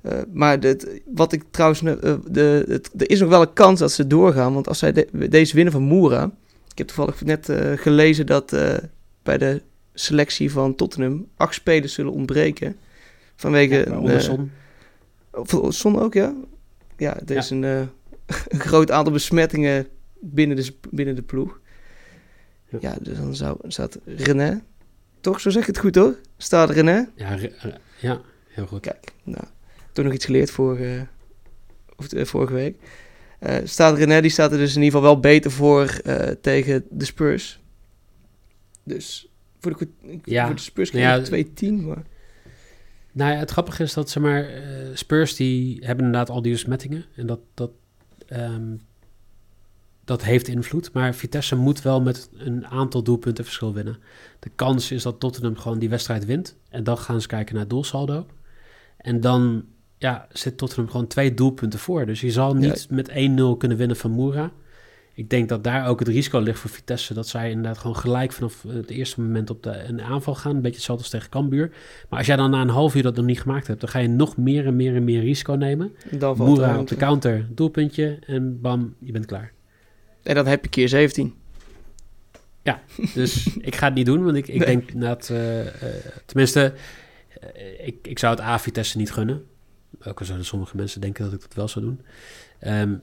Eh, 0.00 0.18
maar 0.32 0.60
dit, 0.60 1.00
wat 1.14 1.32
ik 1.32 1.42
trouwens... 1.50 1.82
eh, 1.82 2.14
de, 2.30 2.64
het, 2.68 2.90
er 2.96 3.10
is 3.10 3.20
nog 3.20 3.28
wel 3.28 3.40
een 3.42 3.52
kans 3.52 3.80
dat 3.80 3.92
ze 3.92 4.06
doorgaan. 4.06 4.54
Want 4.54 4.68
als 4.68 4.78
zij 4.78 4.92
de- 4.92 5.28
deze 5.28 5.54
winnen 5.54 5.72
van 5.72 5.82
Moera... 5.82 6.30
Ik 6.78 6.86
heb 6.86 6.94
toevallig 6.96 7.24
net 7.24 7.48
eh, 7.48 7.72
gelezen 7.72 8.26
dat 8.26 8.52
eh, 8.52 8.76
bij 9.22 9.38
de 9.38 9.62
selectie 9.94 10.50
van 10.52 10.74
Tottenham 10.74 11.26
acht 11.36 11.54
spelers 11.54 11.94
zullen 11.94 12.12
ontbreken. 12.12 12.76
Vanwege... 13.36 13.74
Ja, 13.74 13.84
waaronder 13.84 14.14
eh, 14.14 14.20
Son. 14.20 14.50
of- 15.30 15.74
Son 15.74 15.98
ook, 15.98 16.14
ja? 16.14 16.34
Ja, 16.96 17.20
er 17.26 17.36
is 17.36 17.50
een, 17.50 17.62
een 17.62 17.88
groot 18.50 18.90
aantal 18.90 19.12
besmettingen 19.12 19.86
binnen 20.20 20.56
de, 20.56 20.74
binnen 20.90 21.14
de 21.14 21.22
ploeg. 21.22 21.60
Ja. 22.68 22.78
Ja, 22.80 22.96
dus 23.00 23.16
dan 23.18 23.34
zou, 23.36 23.56
staat 23.62 23.98
René. 24.04 24.62
Toch, 25.20 25.40
zo 25.40 25.50
zeg 25.50 25.60
ik 25.62 25.68
het 25.68 25.78
goed 25.78 25.94
hoor? 25.94 26.14
Staat 26.36 26.70
René. 26.70 27.08
Ja, 27.14 27.34
re- 27.34 27.52
re- 27.58 27.78
ja, 28.00 28.20
heel 28.48 28.66
goed. 28.66 28.80
Kijk, 28.80 29.12
nou, 29.22 29.44
toch 29.92 30.04
nog 30.04 30.14
iets 30.14 30.24
geleerd 30.24 30.50
vorige, 30.50 31.06
of, 31.96 32.06
vorige 32.28 32.52
week. 32.54 32.76
Eh, 33.38 33.56
staat 33.64 33.98
René, 33.98 34.20
die 34.20 34.30
staat 34.30 34.52
er 34.52 34.58
dus 34.58 34.76
in 34.76 34.82
ieder 34.82 34.98
geval 34.98 35.12
wel 35.12 35.20
beter 35.20 35.50
voor 35.50 35.84
eh, 35.84 36.30
tegen 36.40 36.84
de 36.90 37.04
Spurs. 37.04 37.60
Dus 38.84 39.28
voor 39.60 39.78
de, 39.78 39.88
Ja, 40.24 40.46
voor 40.46 40.54
de 40.54 40.60
Spurs 40.60 40.90
kreeg 40.90 41.28
ja, 41.28 41.36
ik 41.36 41.46
2-10, 41.46 41.72
maar... 41.72 42.02
Nou 43.12 43.32
ja, 43.32 43.38
het 43.38 43.50
grappige 43.50 43.82
is 43.82 43.94
dat 43.94 44.10
zeg 44.10 44.22
maar, 44.22 44.44
eh, 44.44 44.62
Spurs 44.94 45.36
die 45.36 45.78
hebben 45.84 46.04
inderdaad 46.04 46.30
al 46.30 46.42
die 46.42 46.52
besmettingen. 46.52 47.04
En 47.16 47.26
dat, 47.26 47.40
dat, 47.54 47.70
ehm, 48.26 48.76
dat 50.04 50.24
heeft 50.24 50.48
invloed. 50.48 50.92
Maar 50.92 51.14
Vitesse 51.14 51.56
moet 51.56 51.82
wel 51.82 52.00
met 52.00 52.30
een 52.36 52.66
aantal 52.66 53.02
doelpunten 53.02 53.44
verschil 53.44 53.74
winnen. 53.74 53.98
De 54.38 54.50
kans 54.54 54.90
is 54.90 55.02
dat 55.02 55.20
Tottenham 55.20 55.56
gewoon 55.56 55.78
die 55.78 55.88
wedstrijd 55.88 56.24
wint. 56.24 56.56
En 56.68 56.84
dan 56.84 56.98
gaan 56.98 57.20
ze 57.20 57.26
kijken 57.26 57.54
naar 57.54 57.68
doelsaldo. 57.68 58.26
En 58.96 59.20
dan 59.20 59.64
ja, 59.98 60.26
zit 60.32 60.58
Tottenham 60.58 60.90
gewoon 60.90 61.06
twee 61.06 61.34
doelpunten 61.34 61.78
voor. 61.78 62.06
Dus 62.06 62.20
je 62.20 62.30
zal 62.30 62.54
niet 62.54 62.86
met 62.90 63.10
1-0 63.10 63.12
kunnen 63.58 63.76
winnen 63.76 63.96
van 63.96 64.10
Moura. 64.10 64.50
Ik 65.14 65.30
denk 65.30 65.48
dat 65.48 65.64
daar 65.64 65.86
ook 65.88 65.98
het 65.98 66.08
risico 66.08 66.38
ligt 66.40 66.58
voor 66.58 66.70
Vitesse. 66.70 67.14
Dat 67.14 67.28
zij 67.28 67.48
inderdaad 67.50 67.78
gewoon 67.78 67.96
gelijk 67.96 68.32
vanaf 68.32 68.64
het 68.68 68.90
eerste 68.90 69.20
moment 69.20 69.50
op 69.50 69.62
de, 69.62 69.82
een 69.84 70.02
aanval 70.02 70.34
gaan. 70.34 70.54
Een 70.56 70.62
beetje 70.62 70.76
hetzelfde 70.76 71.02
als 71.02 71.12
tegen 71.12 71.30
Cambuur. 71.30 71.70
Maar 72.08 72.18
als 72.18 72.26
jij 72.26 72.36
dan 72.36 72.50
na 72.50 72.60
een 72.60 72.68
half 72.68 72.94
uur 72.94 73.02
dat 73.02 73.16
nog 73.16 73.24
niet 73.24 73.40
gemaakt 73.40 73.66
hebt... 73.66 73.80
dan 73.80 73.88
ga 73.88 73.98
je 73.98 74.08
nog 74.08 74.36
meer 74.36 74.66
en 74.66 74.76
meer 74.76 74.94
en 74.96 75.04
meer 75.04 75.20
risico 75.20 75.52
nemen. 75.52 75.92
Dan 76.10 76.36
valt 76.36 76.48
Moura 76.48 76.72
er 76.72 76.78
op 76.78 76.88
de 76.88 76.96
counter, 76.96 77.46
doelpuntje 77.50 78.18
en 78.26 78.60
bam, 78.60 78.94
je 78.98 79.12
bent 79.12 79.26
klaar. 79.26 79.52
En 80.22 80.34
dan 80.34 80.46
heb 80.46 80.64
je 80.64 80.70
keer 80.70 80.88
17. 80.88 81.34
Dus 83.14 83.46
ik 83.60 83.74
ga 83.76 83.84
het 83.86 83.94
niet 83.94 84.06
doen, 84.06 84.24
want 84.24 84.36
ik, 84.36 84.48
ik 84.48 84.58
Nee. 84.58 84.66
denk 84.66 85.00
dat... 85.00 85.28
eh, 85.30 85.66
eh, 85.66 85.72
tenminste, 86.26 86.72
eh, 87.40 87.86
ik, 87.86 87.96
ik 88.02 88.18
zou 88.18 88.34
het 88.34 88.44
A 88.44 88.58
Vitesse 88.58 88.98
niet 88.98 89.12
gunnen. 89.12 89.42
Ook 90.04 90.18
al 90.18 90.24
zouden 90.24 90.46
sommige 90.46 90.76
mensen 90.76 91.00
denken 91.00 91.24
dat 91.24 91.32
ik 91.32 91.40
dat 91.40 91.54
wel 91.54 91.68
zou 91.68 91.84
doen. 91.84 92.00
Ehm 92.58 92.94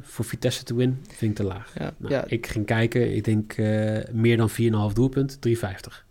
1-14 0.00 0.02
voor 0.02 0.24
Vitesse 0.24 0.64
te 0.64 0.74
win 0.74 0.98
vind 1.08 1.30
ik 1.30 1.36
te 1.36 1.42
laag. 1.44 1.72
Ja, 1.78 1.94
Nou, 1.96 2.14
ja, 2.14 2.24
Ik 2.26 2.46
ging 2.46 2.66
kijken, 2.66 3.14
ik 3.14 3.24
denk 3.24 3.52
eh, 3.52 3.98
meer 4.12 4.36
dan 4.36 4.50
4,5 4.90 4.94
doelpunt, 4.94 5.38
3,50. 5.40 6.04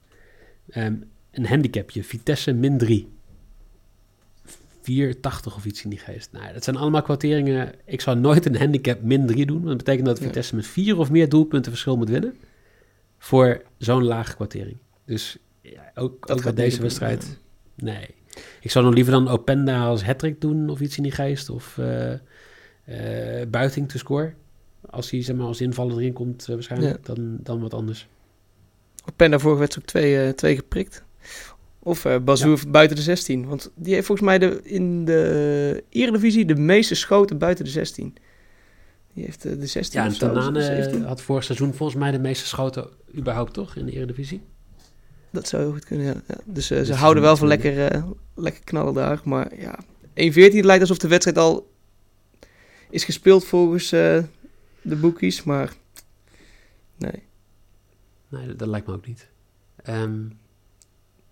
Ehm 0.69 0.95
een 1.31 1.45
handicapje, 1.45 2.03
Vitesse 2.03 2.53
min 2.53 2.77
3. 2.77 3.07
4,80 4.81 5.55
of 5.55 5.65
iets 5.65 5.83
in 5.83 5.89
die 5.89 5.99
geest. 5.99 6.31
Nou, 6.31 6.53
dat 6.53 6.63
zijn 6.63 6.75
allemaal 6.75 7.01
kwarteringen. 7.01 7.73
Ik 7.85 8.01
zou 8.01 8.17
nooit 8.19 8.45
een 8.45 8.57
handicap 8.57 9.01
min 9.01 9.27
3 9.27 9.45
doen. 9.45 9.55
Want 9.55 9.67
dat 9.67 9.77
betekent 9.77 10.05
dat 10.05 10.17
Ja. 10.17 10.25
Vitesse 10.25 10.55
met 10.55 10.67
4 10.67 10.97
of 10.97 11.11
meer 11.11 11.29
doelpunten 11.29 11.71
verschil 11.71 11.97
moet 11.97 12.09
winnen. 12.09 12.33
Voor 13.17 13.61
zo'n 13.77 14.03
lage 14.03 14.35
kwartering. 14.35 14.77
Dus 15.05 15.37
ja, 15.61 15.91
ook, 15.95 16.27
dat 16.27 16.37
ook 16.37 16.43
bij 16.43 16.53
deze 16.53 16.81
wedstrijd. 16.81 17.37
Nee. 17.75 18.07
Ik 18.61 18.71
zou 18.71 18.85
nog 18.85 18.93
liever 18.93 19.13
dan 19.13 19.27
Openda 19.27 19.85
als 19.85 20.03
hattrick 20.03 20.41
doen 20.41 20.69
of 20.69 20.79
iets 20.79 20.97
in 20.97 21.03
die 21.03 21.11
geest. 21.11 21.49
Of 21.49 21.77
eh 21.77 22.13
eh, 22.89 23.47
Buiting 23.47 23.89
te 23.89 23.97
score. 23.97 24.33
Als 24.89 25.11
hij 25.11 25.23
zeg 25.23 25.35
maar, 25.35 25.45
als 25.45 25.61
invaller 25.61 25.97
erin 25.97 26.13
komt 26.13 26.41
eh, 26.47 26.53
waarschijnlijk. 26.53 27.05
Dan, 27.05 27.37
dan 27.43 27.61
wat 27.61 27.73
anders. 27.73 28.07
Penda 29.15 29.39
vorige 29.39 29.59
wedstrijd 29.59 29.87
ook 29.87 29.93
twee, 29.93 30.35
twee 30.35 30.55
geprikt. 30.55 31.03
Of 31.79 32.05
Bazoer 32.23 32.59
buiten 32.67 32.95
de 32.95 33.01
16. 33.01 33.47
Want 33.47 33.71
die 33.75 33.93
heeft 33.93 34.05
volgens 34.05 34.27
mij 34.27 34.39
de, 34.39 34.61
in 34.63 35.05
de 35.05 35.83
Eredivisie 35.89 36.45
de 36.45 36.55
meeste 36.55 36.95
schoten 36.95 37.37
buiten 37.37 37.65
de 37.65 37.71
16. 37.71 38.15
Die 39.13 39.23
heeft 39.23 39.41
de 39.41 39.67
16 39.67 39.99
Ja, 39.99 40.05
en 40.05 40.17
Tanane 40.17 40.61
17. 40.61 41.03
had 41.03 41.21
vorig 41.21 41.43
seizoen 41.43 41.73
volgens 41.73 41.99
mij 41.99 42.11
de 42.11 42.19
meeste 42.19 42.45
schoten 42.45 42.87
überhaupt 43.17 43.53
toch 43.53 43.75
in 43.75 43.85
de 43.85 43.91
Eredivisie. 43.91 44.41
Dat 45.31 45.47
zou 45.47 45.63
heel 45.63 45.71
goed 45.71 45.85
kunnen, 45.85 46.05
ja. 46.05 46.15
ja. 46.27 46.37
Dus 46.45 46.71
eh, 46.71 46.81
ze 46.81 46.93
houden 46.93 47.23
wel 47.23 47.37
van 47.37 47.47
lekker, 47.47 47.87
eh, 47.87 48.03
lekker 48.35 48.63
knallen 48.63 48.93
daar. 48.93 49.21
Maar 49.23 49.59
ja, 49.59 49.79
1-14 49.79 50.55
het 50.55 50.65
lijkt 50.65 50.81
alsof 50.81 50.97
de 50.97 51.07
wedstrijd 51.07 51.37
al 51.37 51.71
is 52.89 53.03
gespeeld 53.03 53.45
volgens 53.45 53.91
eh, 53.91 54.23
de 54.81 54.95
boekies. 54.95 55.43
Maar 55.43 55.73
nee. 56.97 57.23
Nee, 58.29 58.47
dat, 58.47 58.59
dat 58.59 58.67
lijkt 58.67 58.87
me 58.87 58.93
ook 58.93 59.07
niet. 59.07 59.29
Ehm, 59.83 60.19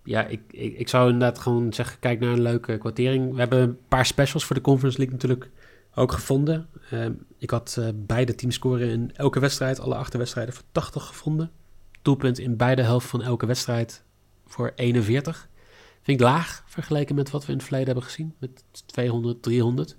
ja, 0.03 0.25
ik, 0.25 0.41
ik, 0.51 0.77
ik 0.77 0.87
zou 0.89 1.11
inderdaad 1.11 1.39
gewoon 1.39 1.73
zeggen, 1.73 1.99
kijk 1.99 2.19
naar 2.19 2.31
een 2.31 2.41
leuke 2.41 2.77
kwartering. 2.77 3.33
We 3.33 3.39
hebben 3.39 3.59
een 3.59 3.77
paar 3.87 4.05
specials 4.05 4.45
voor 4.45 4.55
de 4.55 4.61
Conference 4.61 4.97
League 4.97 5.15
natuurlijk 5.15 5.49
ook 5.95 6.11
gevonden. 6.11 6.67
Ehm, 6.91 7.13
ik 7.37 7.49
had 7.49 7.81
beide 7.95 8.35
teams 8.35 8.55
scoren 8.55 8.89
in 8.89 9.11
elke 9.15 9.39
wedstrijd, 9.39 9.79
alle 9.79 9.95
acht 9.95 10.13
wedstrijden 10.13 10.53
voor 10.53 10.63
80 10.71 11.05
gevonden. 11.05 11.51
Doelpunt 12.01 12.39
in 12.39 12.57
beide 12.57 12.81
helft 12.81 13.07
van 13.07 13.23
elke 13.23 13.45
wedstrijd 13.45 14.03
voor 14.45 14.71
41. 14.75 15.49
Vind 16.01 16.19
ik 16.19 16.25
laag 16.25 16.63
vergeleken 16.67 17.15
met 17.15 17.29
wat 17.29 17.45
we 17.45 17.51
in 17.51 17.57
het 17.57 17.63
verleden 17.63 17.87
hebben 17.87 18.03
gezien, 18.03 18.33
met 18.39 18.63
200, 18.85 19.43
300. 19.43 19.97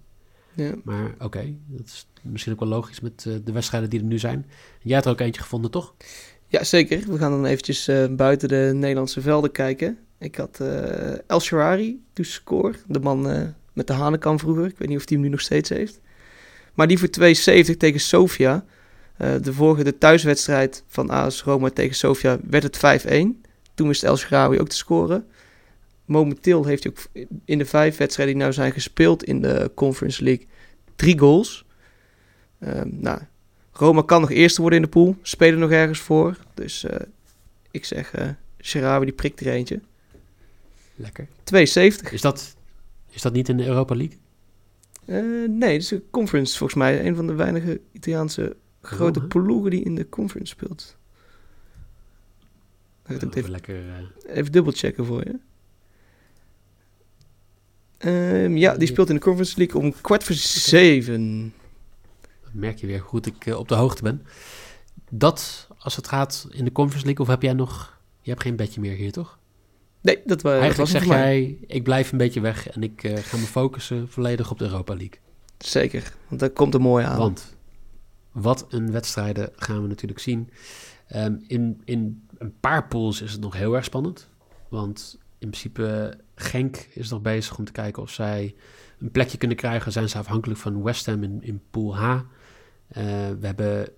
Ja. 0.55 0.75
Maar 0.85 1.15
oké, 1.19 1.55
dat 1.67 1.87
is 1.87 2.07
misschien 2.23 2.53
ook 2.53 2.61
wel 2.61 2.69
logisch 2.69 3.01
met 3.01 3.25
eh, 3.27 3.35
de 3.45 3.53
wedstrijden 3.53 3.91
die 3.91 4.01
er 4.01 4.07
nu 4.07 4.19
zijn. 4.19 4.47
Jij 4.81 4.97
had 4.97 5.05
er 5.05 5.11
ook 5.11 5.21
eentje 5.21 5.43
gevonden, 5.43 5.71
toch? 5.71 5.95
ja, 6.47 6.65
zeker. 6.65 7.13
We 7.13 7.19
gaan 7.19 7.31
dan 7.31 7.45
eventjes 7.45 7.89
eh, 7.89 8.07
buiten 8.11 8.49
de 8.49 8.71
Nederlandse 8.75 9.21
velden 9.21 9.53
kijken. 9.53 9.99
Ik 10.19 10.37
had 10.37 10.61
eh 10.61 11.29
El 11.31 11.41
Sharari 11.41 12.03
to 12.13 12.23
score. 12.23 12.75
De 12.87 13.01
man 13.01 13.55
met 13.73 13.87
de 13.87 13.93
Hanekamp 13.93 14.41
vroeger. 14.41 14.67
Ik 14.67 14.79
weet 14.79 14.89
niet 14.89 14.99
of 14.99 15.09
hij 15.09 15.17
hem 15.17 15.27
nu 15.27 15.31
nog 15.31 15.41
steeds 15.41 15.69
heeft. 15.69 16.01
Maar 16.75 16.87
die 16.87 16.99
voor 16.99 17.09
2,70 17.09 17.77
tegen 17.77 18.01
Sofia. 18.01 18.65
Eh, 19.19 19.35
de 19.43 19.53
vorige 19.53 19.85
de 19.85 19.99
thuiswedstrijd 19.99 20.85
van 20.87 21.11
AS 21.11 21.43
Roma 21.43 21.71
tegen 21.71 21.97
Sofia 21.97 22.39
werd 22.43 22.63
het 22.63 22.77
5-1. 22.77 23.43
Toen 23.75 23.89
wist 23.89 24.05
El 24.05 24.17
Sharawi 24.17 24.61
ook 24.61 24.69
te 24.69 24.77
scoren. 24.77 25.27
Momenteel 26.05 26.65
heeft 26.65 26.83
hij 26.83 26.93
ook 26.93 27.27
in 27.45 27.59
de 27.59 27.65
vijf 27.65 27.97
wedstrijden 27.97 28.35
die 28.35 28.43
nou 28.43 28.55
zijn 28.55 28.73
gespeeld 28.73 29.25
in 29.25 29.41
de 29.41 29.71
Conference 29.75 30.25
League 30.25 30.47
drie 30.97 31.19
goals. 31.19 31.65
Ehm, 32.59 32.89
nou, 32.91 33.21
Roma 33.73 34.03
kan 34.03 34.21
nog 34.21 34.31
eerste 34.31 34.61
worden 34.61 34.79
in 34.79 34.85
de 34.85 34.91
pool. 34.91 35.17
Spelen 35.23 35.59
nog 35.59 35.71
ergens 35.71 35.99
voor. 35.99 36.37
Dus 36.55 36.85
eh, 36.85 37.07
ik 37.71 37.85
zeg, 37.85 38.13
Sharawi 38.63 39.05
die 39.05 39.15
prikt 39.15 39.41
er 39.41 39.47
eentje. 39.47 39.81
Lekker. 40.95 41.27
2,70. 41.27 42.13
Is 42.13 42.21
dat, 42.21 42.57
is 43.11 43.23
dat 43.23 43.33
niet 43.33 43.49
in 43.49 43.57
de 43.57 43.67
Europa 43.67 43.95
League? 43.95 44.19
Nee, 45.49 45.73
het 45.73 45.83
is 45.83 45.91
een 45.91 46.05
conference 46.11 46.59
volgens 46.59 46.79
mij. 46.79 47.07
Een 47.07 47.17
van 47.17 47.27
de 47.27 47.35
weinige 47.35 47.81
Italiaanse 47.93 48.57
grote 48.83 49.21
ploegen 49.21 49.71
die 49.71 49.83
in 49.85 49.95
de 49.95 50.09
conference 50.09 50.53
speelt. 50.53 50.97
Oh, 53.11 53.17
even, 53.35 53.51
lekker. 53.51 53.77
eh, 53.89 54.37
even 54.37 54.53
dubbelchecken 54.53 55.05
voor 55.05 55.25
je. 55.25 55.39
Ehm, 57.99 58.57
ja, 58.57 58.77
die 58.77 58.89
speelt 58.89 59.09
in 59.09 59.15
de 59.15 59.21
Conference 59.21 59.59
League 59.59 59.81
om 59.81 59.95
kwart 60.01 60.25
voor 60.25 60.35
zeven. 60.35 61.53
dat 62.43 62.53
merk 62.53 62.79
je 62.79 62.87
weer 62.87 63.01
goed 63.01 63.27
ik 63.27 63.47
eh, 63.47 63.59
op 63.59 63.69
de 63.69 63.75
hoogte 63.75 64.03
ben. 64.03 64.23
Dat, 65.11 65.69
als 65.79 65.97
het 65.97 66.09
gaat 66.09 66.47
in 66.51 66.65
de 66.65 66.73
Conference 66.73 67.07
League, 67.07 67.25
of 67.27 67.31
heb 67.31 67.43
jij 67.43 67.53
nog... 67.53 67.99
Je 68.21 68.31
hebt 68.31 68.43
geen 68.43 68.57
bedje 68.57 68.81
meer 68.81 68.97
hier, 68.97 69.13
toch? 69.13 69.39
Nee, 70.01 70.21
dat, 70.25 70.43
wa- 70.43 70.51
dat 70.51 70.61
Eigenlijk 70.61 70.77
was 70.77 70.91
zeg 70.91 71.01
het 71.01 71.11
voor 71.11 71.19
mij. 71.21 71.41
jij, 71.43 71.59
ik 71.67 71.83
blijf 71.83 72.13
een 72.13 72.19
beetje 72.19 72.41
weg 72.41 72.69
en 72.69 72.83
ik 72.83 73.05
eh, 73.05 73.17
ga 73.17 73.37
me 73.37 73.43
focussen 73.43 74.09
volledig 74.09 74.51
op 74.51 74.59
de 74.59 74.65
Europa 74.65 74.95
League. 74.95 75.19
Zeker, 75.59 76.13
want 76.29 76.41
daar 76.41 76.51
komt 76.51 76.75
er 76.75 76.81
mooi 76.81 77.05
aan. 77.05 77.19
Want 77.19 77.57
wat 78.33 78.67
een 78.69 78.93
wedstrijden 78.93 79.51
gaan 79.57 79.83
we 79.83 79.89
natuurlijk 79.89 80.21
zien. 80.21 80.51
Ehm, 81.07 81.37
in, 81.47 81.83
in 81.85 82.29
een 82.39 82.55
paar 82.61 82.89
pools 82.89 83.23
is 83.23 83.33
het 83.33 83.41
nog 83.41 83.55
heel 83.55 83.75
erg 83.75 83.85
spannend. 83.85 84.29
Want 84.69 85.19
in 85.39 85.51
principe 85.51 86.19
Genk 86.35 86.77
is 86.77 87.11
nog 87.11 87.21
bezig 87.21 87.59
om 87.59 87.65
te 87.65 87.73
kijken 87.73 88.03
of 88.03 88.11
zij 88.11 88.55
een 88.99 89.11
plekje 89.11 89.39
kunnen 89.39 89.57
krijgen. 89.57 89.93
Zijn 89.93 90.09
ze 90.09 90.19
afhankelijk 90.19 90.61
van 90.61 90.83
West 90.83 91.07
Ham 91.07 91.23
in, 91.23 91.43
in 91.43 91.63
pool 91.71 91.97
H. 91.97 92.03
Eh, 92.03 92.23
we 93.41 93.47
hebben 93.47 93.89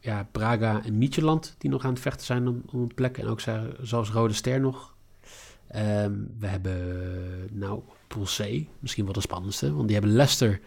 ja, 0.00 0.28
Braga 0.32 0.84
en 0.84 0.98
Midtjylland 0.98 1.54
die 1.58 1.70
nog 1.70 1.84
aan 1.84 1.92
het 1.92 2.00
vechten 2.00 2.26
zijn 2.26 2.48
om, 2.48 2.62
om 2.72 2.80
een 2.80 2.94
plek. 2.94 3.18
En 3.18 3.26
ook 3.26 3.40
zelfs 3.80 4.10
Rode 4.10 4.34
Ster 4.34 4.60
nog. 4.60 4.94
Ehm, 5.66 6.12
we 6.38 6.46
hebben 6.46 7.48
nou 7.52 7.82
pool 8.08 8.24
C, 8.24 8.66
misschien 8.78 9.04
wel 9.04 9.12
de 9.12 9.20
spannendste. 9.20 9.74
Want 9.74 9.88
die 9.88 9.96
hebben 9.96 10.16
Leicester 10.16 10.60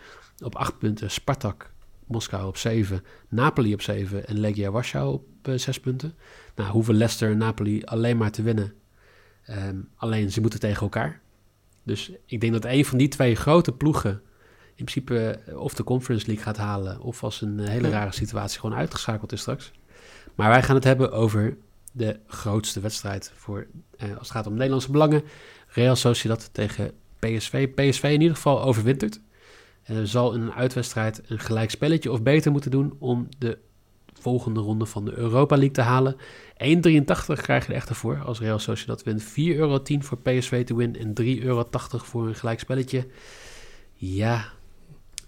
op 0.43 0.55
8 0.55 0.77
punten, 0.77 1.11
Spartak 1.11 1.71
Moskou 2.07 2.47
op 2.47 2.57
7, 2.57 3.03
Napoli 3.29 3.73
op 3.73 3.81
7 3.81 4.27
en 4.27 4.39
Legia 4.39 4.71
Warschau 4.71 5.13
op 5.13 5.25
6 5.55 5.79
punten. 5.79 6.13
Nou, 6.55 6.71
hoeven 6.71 6.95
Leicester 6.95 7.31
en 7.31 7.37
Napoli 7.37 7.83
alleen 7.83 8.17
maar 8.17 8.31
te 8.31 8.41
winnen. 8.41 8.73
Ehm, 9.43 9.77
alleen 9.95 10.31
ze 10.31 10.41
moeten 10.41 10.59
tegen 10.59 10.81
elkaar. 10.81 11.21
Dus 11.83 12.11
ik 12.25 12.41
denk 12.41 12.53
dat 12.53 12.65
een 12.65 12.85
van 12.85 12.97
die 12.97 13.07
twee 13.07 13.35
grote 13.35 13.71
ploegen 13.71 14.21
in 14.77 14.85
principe 14.85 15.39
eh, 15.45 15.59
of 15.59 15.73
de 15.73 15.83
Conference 15.83 16.25
League 16.25 16.43
gaat 16.43 16.57
halen, 16.57 16.99
of 16.99 17.23
als 17.23 17.41
een 17.41 17.59
eh, 17.59 17.67
hele 17.67 17.89
rare 17.89 18.11
situatie 18.11 18.59
gewoon 18.59 18.77
uitgeschakeld 18.77 19.31
is 19.31 19.39
straks. 19.39 19.71
Maar 20.35 20.49
wij 20.49 20.63
gaan 20.63 20.75
het 20.75 20.83
hebben 20.83 21.11
over 21.11 21.57
de 21.91 22.19
grootste 22.27 22.79
wedstrijd 22.79 23.31
voor, 23.35 23.67
eh, 23.97 24.09
als 24.09 24.19
het 24.19 24.31
gaat 24.31 24.47
om 24.47 24.53
Nederlandse 24.53 24.91
belangen. 24.91 25.23
Real 25.67 25.95
Sociedad 25.95 26.49
tegen 26.51 26.91
PSV. 27.19 27.67
PSV 27.73 28.03
in 28.03 28.21
ieder 28.21 28.35
geval 28.35 28.63
overwintert. 28.63 29.19
Uh, 29.91 29.97
zal 30.03 30.33
in 30.33 30.41
een 30.41 30.53
uitwedstrijd 30.53 31.21
een 31.27 31.39
gelijk 31.39 31.69
spelletje 31.69 32.11
of 32.11 32.23
beter 32.23 32.51
moeten 32.51 32.71
doen 32.71 32.95
om 32.99 33.27
de 33.37 33.57
volgende 34.19 34.59
ronde 34.59 34.85
van 34.85 35.05
de 35.05 35.13
Europa 35.17 35.55
League 35.55 35.73
te 35.73 35.81
halen. 35.81 36.15
1,83 36.15 36.19
krijg 37.41 37.65
je 37.65 37.71
er 37.71 37.77
echt 37.77 37.89
voor 37.89 38.21
als 38.25 38.39
Real 38.39 38.59
Sociedad 38.59 39.03
wint. 39.03 39.23
4,10 39.23 39.27
euro 39.35 39.83
voor 39.99 40.17
PSV 40.17 40.65
te 40.65 40.75
winnen 40.75 40.99
en 40.99 41.13
3,80 41.39 41.43
euro 41.43 41.67
voor 41.91 42.27
een 42.27 42.35
gelijk 42.35 42.59
spelletje. 42.59 43.07
Ja, 43.93 44.45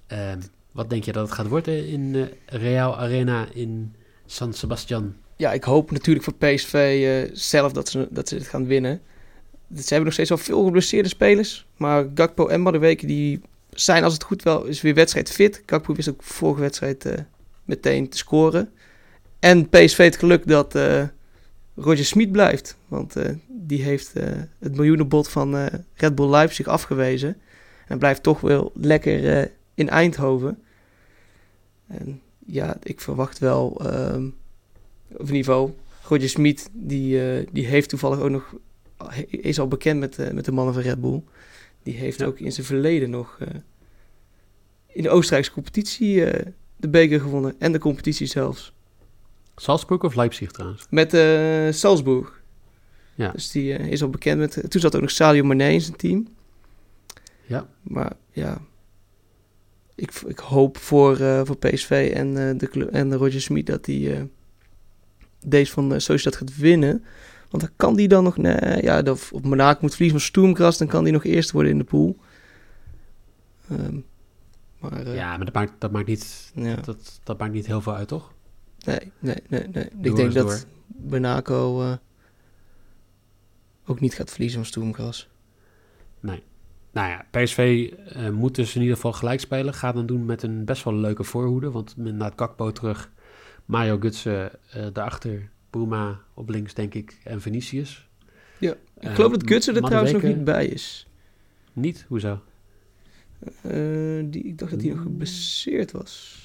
um, 0.07 0.39
wat 0.71 0.89
denk 0.89 1.03
je 1.03 1.11
dat 1.11 1.25
het 1.25 1.35
gaat 1.35 1.47
worden 1.47 1.87
in 1.87 2.13
uh, 2.13 2.25
Real 2.45 2.97
Arena 2.97 3.47
in 3.53 3.95
San 4.25 4.53
Sebastian? 4.53 5.15
Ja, 5.35 5.53
ik 5.53 5.63
hoop 5.63 5.91
natuurlijk 5.91 6.25
voor 6.25 6.33
PSV 6.33 6.99
uh, 7.01 7.35
zelf 7.35 7.71
dat 7.71 7.89
ze, 7.89 8.07
dat 8.11 8.27
ze 8.27 8.35
het 8.35 8.47
gaan 8.47 8.65
winnen. 8.65 9.01
Ze 9.75 9.83
hebben 9.87 10.03
nog 10.03 10.13
steeds 10.13 10.29
wel 10.29 10.37
veel 10.37 10.63
geblesseerde 10.63 11.09
spelers. 11.09 11.65
Maar 11.77 12.07
Gakpo 12.15 12.47
en 12.47 12.61
Madueke 12.61 13.05
die 13.05 13.41
zijn 13.69 14.03
als 14.03 14.13
het 14.13 14.23
goed 14.23 14.43
wel 14.43 14.65
is 14.65 14.81
weer 14.81 14.93
wedstrijd 14.93 15.31
fit. 15.31 15.63
Gakpo 15.65 15.93
wist 15.93 16.09
ook 16.09 16.23
vorige 16.23 16.61
wedstrijd 16.61 17.05
uh, 17.05 17.13
meteen 17.63 18.09
te 18.09 18.17
scoren. 18.17 18.71
En 19.39 19.69
PSV 19.69 19.97
het 19.97 20.17
geluk 20.17 20.47
dat 20.47 20.75
uh, 20.75 21.03
Roger 21.75 22.05
Smit 22.05 22.31
blijft. 22.31 22.77
Want 22.87 23.17
uh, 23.17 23.29
die 23.47 23.83
heeft 23.83 24.13
het 24.59 24.75
miljoenenbod 24.75 25.29
van 25.29 25.69
Red 25.93 26.15
Bull 26.15 26.29
Leipzig 26.29 26.67
afgewezen. 26.67 27.37
En 27.87 27.97
blijft 27.97 28.23
toch 28.23 28.41
wel 28.41 28.71
lekker 28.75 29.51
in 29.73 29.89
Eindhoven. 29.89 30.59
En 31.87 32.21
ja, 32.45 32.77
ik 32.83 33.01
verwacht 33.01 33.39
wel, 33.39 33.67
op 35.17 35.29
niveau, 35.29 35.71
Roger 36.03 36.29
Smit, 36.29 36.69
die, 36.71 37.21
die 37.51 37.65
heeft 37.65 37.89
toevallig 37.89 38.19
ook 38.19 38.29
nog 38.29 38.55
is 39.29 39.59
al 39.59 39.67
bekend 39.67 39.99
met, 39.99 40.33
met 40.33 40.45
de 40.45 40.51
mannen 40.51 40.73
van 40.73 40.83
Red 40.83 41.01
Bull. 41.01 41.23
Die 41.83 41.95
heeft 41.95 42.23
ook 42.23 42.39
in 42.39 42.51
zijn 42.51 42.65
verleden 42.65 43.09
nog 43.09 43.37
uh, 43.41 43.47
in 44.87 45.03
de 45.03 45.09
Oostenrijkse 45.09 45.51
competitie 45.51 46.15
uh, 46.15 46.31
de 46.75 46.89
beker 46.89 47.19
gewonnen. 47.19 47.55
En 47.59 47.71
de 47.71 47.79
competitie 47.79 48.27
zelfs. 48.27 48.73
Salzburg 49.55 50.01
of 50.01 50.15
Leipzig 50.15 50.51
trouwens? 50.51 50.87
Met 50.89 51.11
Salzburg. 51.75 52.41
Ja. 53.15 53.31
Dus 53.31 53.51
die 53.51 53.73
is 53.73 54.01
al 54.01 54.09
bekend 54.09 54.39
met... 54.39 54.71
Toen 54.71 54.81
zat 54.81 54.95
ook 54.95 55.01
nog 55.01 55.11
Sadio 55.11 55.43
Mane 55.43 55.73
in 55.73 55.81
zijn 55.81 55.95
team. 55.95 56.27
Ja. 57.45 57.69
Maar 57.81 58.13
ja... 58.31 58.61
Ik, 59.95 60.11
ik 60.27 60.39
hoop 60.39 60.77
voor, 60.77 61.17
voor 61.17 61.57
PSV 61.57 62.11
en, 62.15 62.57
de, 62.57 62.87
en 62.91 63.15
Roger 63.15 63.41
Smit 63.41 63.65
dat 63.65 63.85
hij 63.85 64.29
deze 65.45 65.71
van 65.71 66.01
Sociedad 66.01 66.35
gaat 66.35 66.57
winnen. 66.57 67.03
Want 67.49 67.63
dan 67.63 67.71
kan 67.75 67.95
die 67.95 68.07
dan 68.07 68.23
nog... 68.23 68.37
Nee, 68.37 68.83
ja, 68.83 69.01
of, 69.01 69.33
op 69.33 69.45
Monaco 69.45 69.79
moet 69.81 69.95
verliezen 69.95 70.19
van 70.19 70.27
Stoemkras, 70.27 70.77
dan 70.77 70.87
kan 70.87 71.03
die 71.03 71.13
nog 71.13 71.23
eerst 71.23 71.51
worden 71.51 71.71
in 71.71 71.77
de 71.77 71.83
pool. 71.83 72.17
Um, 73.71 74.05
maar, 74.79 75.07
uh, 75.07 75.15
ja, 75.15 75.37
maar 75.37 75.45
dat 75.45 75.53
maakt, 75.53 75.73
dat, 75.77 75.91
maakt 75.91 76.07
niet, 76.07 76.51
ja. 76.55 76.75
dat, 76.75 77.19
dat 77.23 77.39
maakt 77.39 77.53
niet 77.53 77.65
heel 77.65 77.81
veel 77.81 77.95
uit, 77.95 78.07
toch? 78.07 78.33
Nee, 78.85 79.11
nee, 79.19 79.35
nee. 79.47 79.67
nee. 79.67 79.89
Ik 80.01 80.15
denk 80.15 80.33
dat 80.33 80.67
Monaco 80.87 81.81
uh, 81.81 81.93
ook 83.85 83.99
niet 83.99 84.15
gaat 84.15 84.31
verliezen 84.31 84.59
van 84.59 84.69
Stoemkras. 84.69 85.29
Nee. 86.19 86.43
Nou 86.91 87.09
ja, 87.09 87.25
PSV 87.31 87.91
uh, 88.15 88.29
moet 88.29 88.55
dus 88.55 88.75
in 88.75 88.81
ieder 88.81 88.95
geval 88.95 89.13
gelijk 89.13 89.39
spelen. 89.39 89.73
Gaat 89.73 89.95
dan 89.95 90.05
doen 90.05 90.25
met 90.25 90.43
een 90.43 90.65
best 90.65 90.83
wel 90.83 90.95
leuke 90.95 91.23
voorhoede. 91.23 91.71
Want 91.71 91.97
met 91.97 92.21
het 92.21 92.35
Kakpo 92.35 92.71
terug, 92.71 93.11
Mario 93.65 93.97
Gutsen 93.99 94.51
daarachter 94.93 95.49
Puma 95.69 96.21
op 96.33 96.49
links, 96.49 96.73
denk 96.73 96.93
ik, 96.93 97.19
en 97.23 97.41
Venetius. 97.41 98.09
Ja, 98.57 98.75
ik 98.99 99.09
uh, 99.09 99.15
geloof 99.15 99.31
dat 99.31 99.47
Gutsen 99.47 99.75
er 99.75 99.81
trouwens 99.81 100.11
nog 100.11 100.21
niet 100.21 100.43
bij 100.43 100.67
is. 100.67 101.07
Niet? 101.73 102.05
Hoezo? 102.07 102.41
Uh, 103.65 104.25
die, 104.29 104.43
ik 104.43 104.57
dacht 104.57 104.71
dat 104.71 104.81
hij 104.81 104.89
nog 104.89 105.01
geblesseerd 105.01 105.91
was. 105.91 106.41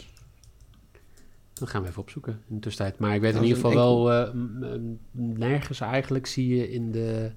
Dan 1.52 1.69
gaan 1.69 1.82
we 1.82 1.89
even 1.89 2.00
opzoeken 2.00 2.43
in 2.49 2.54
de 2.54 2.60
tussentijd. 2.60 2.99
Maar 2.99 3.15
ik 3.15 3.21
weet 3.21 3.34
in 3.34 3.43
ieder 3.43 3.56
geval 3.56 3.75
wel, 3.75 4.13
uh, 4.13 4.78
nergens 5.10 5.80
eigenlijk 5.80 6.26
zie 6.26 6.56
je 6.56 6.71
in 6.71 6.93
de 6.93 7.32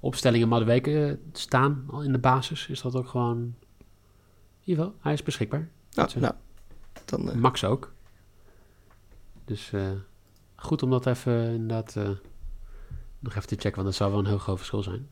opstellingen 0.00 0.48
Maduweke 0.48 1.18
staan 1.32 1.86
in 2.02 2.12
de 2.12 2.18
basis. 2.18 2.66
Is 2.68 2.80
dat 2.80 2.94
ook 2.94 3.08
gewoon, 3.08 3.38
in 3.38 3.54
ieder 4.64 4.84
geval, 4.84 4.98
hij 5.00 5.12
is 5.12 5.22
beschikbaar. 5.22 5.68
Nou, 5.94 6.10
nou 6.18 6.34
dan, 7.04 7.38
Max 7.38 7.64
ook. 7.64 7.92
Dus 9.44 9.72
goed 10.56 10.82
om 10.82 10.90
dat 10.90 11.06
even 11.06 11.52
inderdaad 11.52 11.94
uh, 11.98 12.08
nog 13.18 13.34
even 13.34 13.48
te 13.48 13.54
checken, 13.54 13.74
want 13.74 13.86
dat 13.86 13.94
zou 13.94 14.10
wel 14.10 14.20
een 14.20 14.26
heel 14.26 14.38
groot 14.38 14.56
verschil 14.56 14.82
zijn. 14.82 15.08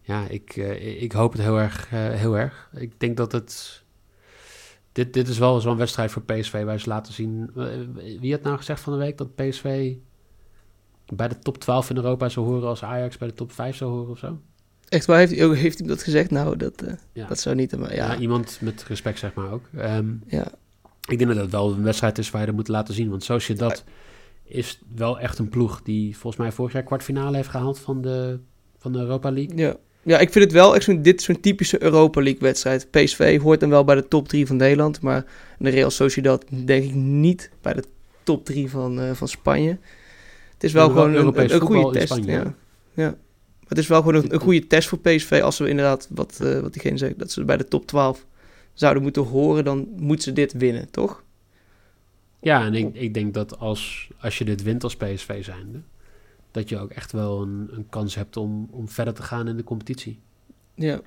Ja, 0.00 0.28
ik, 0.28 0.56
uh, 0.56 1.02
ik 1.02 1.12
hoop 1.12 1.32
het 1.32 1.40
heel 1.40 1.58
erg, 1.58 1.92
uh, 1.92 2.10
heel 2.10 2.38
erg. 2.38 2.70
Ik 2.74 3.00
denk 3.00 3.16
dat 3.16 3.32
het... 3.32 3.84
Dit, 4.92 5.12
dit 5.12 5.28
is 5.28 5.38
wel 5.38 5.60
zo'n 5.60 5.76
wedstrijd 5.76 6.10
voor 6.10 6.22
PSV 6.22 6.64
waar 6.64 6.80
ze 6.80 6.88
laten 6.88 7.12
zien... 7.12 7.50
wie 8.20 8.32
had 8.32 8.42
nou 8.42 8.56
gezegd 8.56 8.80
van 8.80 8.92
de 8.92 8.98
week 8.98 9.18
dat 9.18 9.34
PSV 9.34 9.94
bij 11.06 11.28
de 11.28 11.38
top 11.38 11.58
12 11.58 11.90
in 11.90 11.96
Europa 11.96 12.28
zou 12.28 12.46
horen 12.46 12.68
als 12.68 12.82
Ajax 12.82 13.18
bij 13.18 13.28
de 13.28 13.34
top 13.34 13.52
5 13.52 13.76
zou 13.76 13.90
horen 13.90 14.10
of 14.10 14.18
zo? 14.18 14.40
Echt 14.88 15.06
waar? 15.06 15.18
Heeft, 15.18 15.38
hij, 15.38 15.48
heeft 15.48 15.78
hij 15.78 15.88
dat 15.88 16.02
gezegd? 16.02 16.30
Nou, 16.30 16.56
dat, 16.56 16.84
ja. 17.12 17.26
dat 17.26 17.38
zou 17.38 17.54
niet... 17.54 17.78
Maar, 17.78 17.94
ja. 17.94 18.12
ja. 18.12 18.18
iemand 18.18 18.58
met 18.60 18.84
respect 18.84 19.18
zeg 19.18 19.34
maar 19.34 19.50
ook. 19.50 19.64
Um, 19.78 20.22
ja. 20.26 20.52
Ik 21.08 21.18
denk 21.18 21.30
dat 21.30 21.40
het 21.42 21.50
wel 21.50 21.72
een 21.72 21.82
wedstrijd 21.82 22.18
is 22.18 22.30
waar 22.30 22.40
je 22.40 22.46
dat 22.46 22.56
moet 22.56 22.68
laten 22.68 22.94
zien. 22.94 23.10
Want 23.10 23.24
zoals 23.24 23.46
je 23.46 23.54
dat 23.54 23.84
is 24.46 24.80
wel 24.94 25.20
echt 25.20 25.38
een 25.38 25.48
ploeg 25.48 25.82
die 25.82 26.16
volgens 26.16 26.42
mij 26.42 26.52
vorig 26.52 26.72
jaar 26.72 26.82
kwartfinale 26.82 27.36
heeft 27.36 27.48
gehaald 27.48 27.78
van 27.78 28.02
de, 28.02 28.38
van 28.78 28.92
de 28.92 28.98
Europa 28.98 29.30
League. 29.30 29.56
Ja. 29.56 29.76
ja, 30.02 30.18
ik 30.18 30.32
vind 30.32 30.44
het 30.44 30.52
wel 30.52 30.74
echt 30.74 30.84
zo'n, 30.84 31.02
dit 31.02 31.22
zo'n 31.22 31.40
typische 31.40 31.82
Europa 31.82 32.22
League 32.22 32.40
wedstrijd. 32.40 32.90
PSV 32.90 33.40
hoort 33.40 33.60
dan 33.60 33.70
wel 33.70 33.84
bij 33.84 33.94
de 33.94 34.08
top 34.08 34.28
3 34.28 34.46
van 34.46 34.56
Nederland, 34.56 35.00
maar 35.00 35.24
de 35.58 35.70
Real 35.70 35.90
Sociedad 35.90 36.44
denk 36.64 36.84
ik 36.84 36.94
niet 36.94 37.50
bij 37.62 37.72
de 37.72 37.84
top 38.22 38.44
3 38.44 38.70
van, 38.70 39.00
uh, 39.00 39.10
van 39.12 39.28
Spanje. 39.28 39.78
Het 40.52 40.64
is 40.64 40.72
wel 40.72 40.88
gewoon 40.88 41.14
een, 41.14 41.26
een, 41.26 41.54
een 41.54 41.60
goede 41.60 41.98
test. 41.98 42.12
Spanje, 42.12 42.32
ja. 42.32 42.54
ja. 42.94 43.16
Het 43.68 43.78
is 43.78 43.86
wel 43.86 43.98
gewoon 44.02 44.14
een, 44.14 44.34
een, 44.34 44.40
goede 44.40 44.66
test 44.66 44.88
voor 44.88 44.98
PSV 44.98 45.40
als 45.42 45.58
we 45.58 45.68
inderdaad, 45.68 46.08
wat, 46.10 46.38
uh, 46.42 46.60
wat 46.60 46.72
diegene 46.72 46.96
zegt, 46.96 47.18
dat 47.18 47.30
ze 47.30 47.44
bij 47.44 47.56
de 47.56 47.68
top 47.68 47.86
12 47.86 48.26
zouden 48.72 49.02
moeten 49.02 49.22
horen, 49.22 49.64
dan 49.64 49.88
moeten 49.96 50.24
ze 50.24 50.32
dit 50.32 50.52
winnen, 50.52 50.90
toch? 50.90 51.24
Ja, 52.46 52.64
en 52.64 52.74
ik, 52.74 52.94
ik 52.94 53.14
denk 53.14 53.34
dat 53.34 53.58
als, 53.58 54.10
als 54.20 54.38
je 54.38 54.44
dit 54.44 54.62
wint 54.62 54.82
als 54.82 54.96
PSV 54.96 55.44
zijnde, 55.44 55.80
dat 56.50 56.68
je 56.68 56.78
ook 56.78 56.90
echt 56.90 57.12
wel 57.12 57.42
een, 57.42 57.68
een 57.72 57.86
kans 57.88 58.14
hebt 58.14 58.36
om, 58.36 58.68
om 58.70 58.88
verder 58.88 59.14
te 59.14 59.22
gaan 59.22 59.48
in 59.48 59.56
de 59.56 59.64
competitie. 59.64 60.20
Ja. 60.74 61.00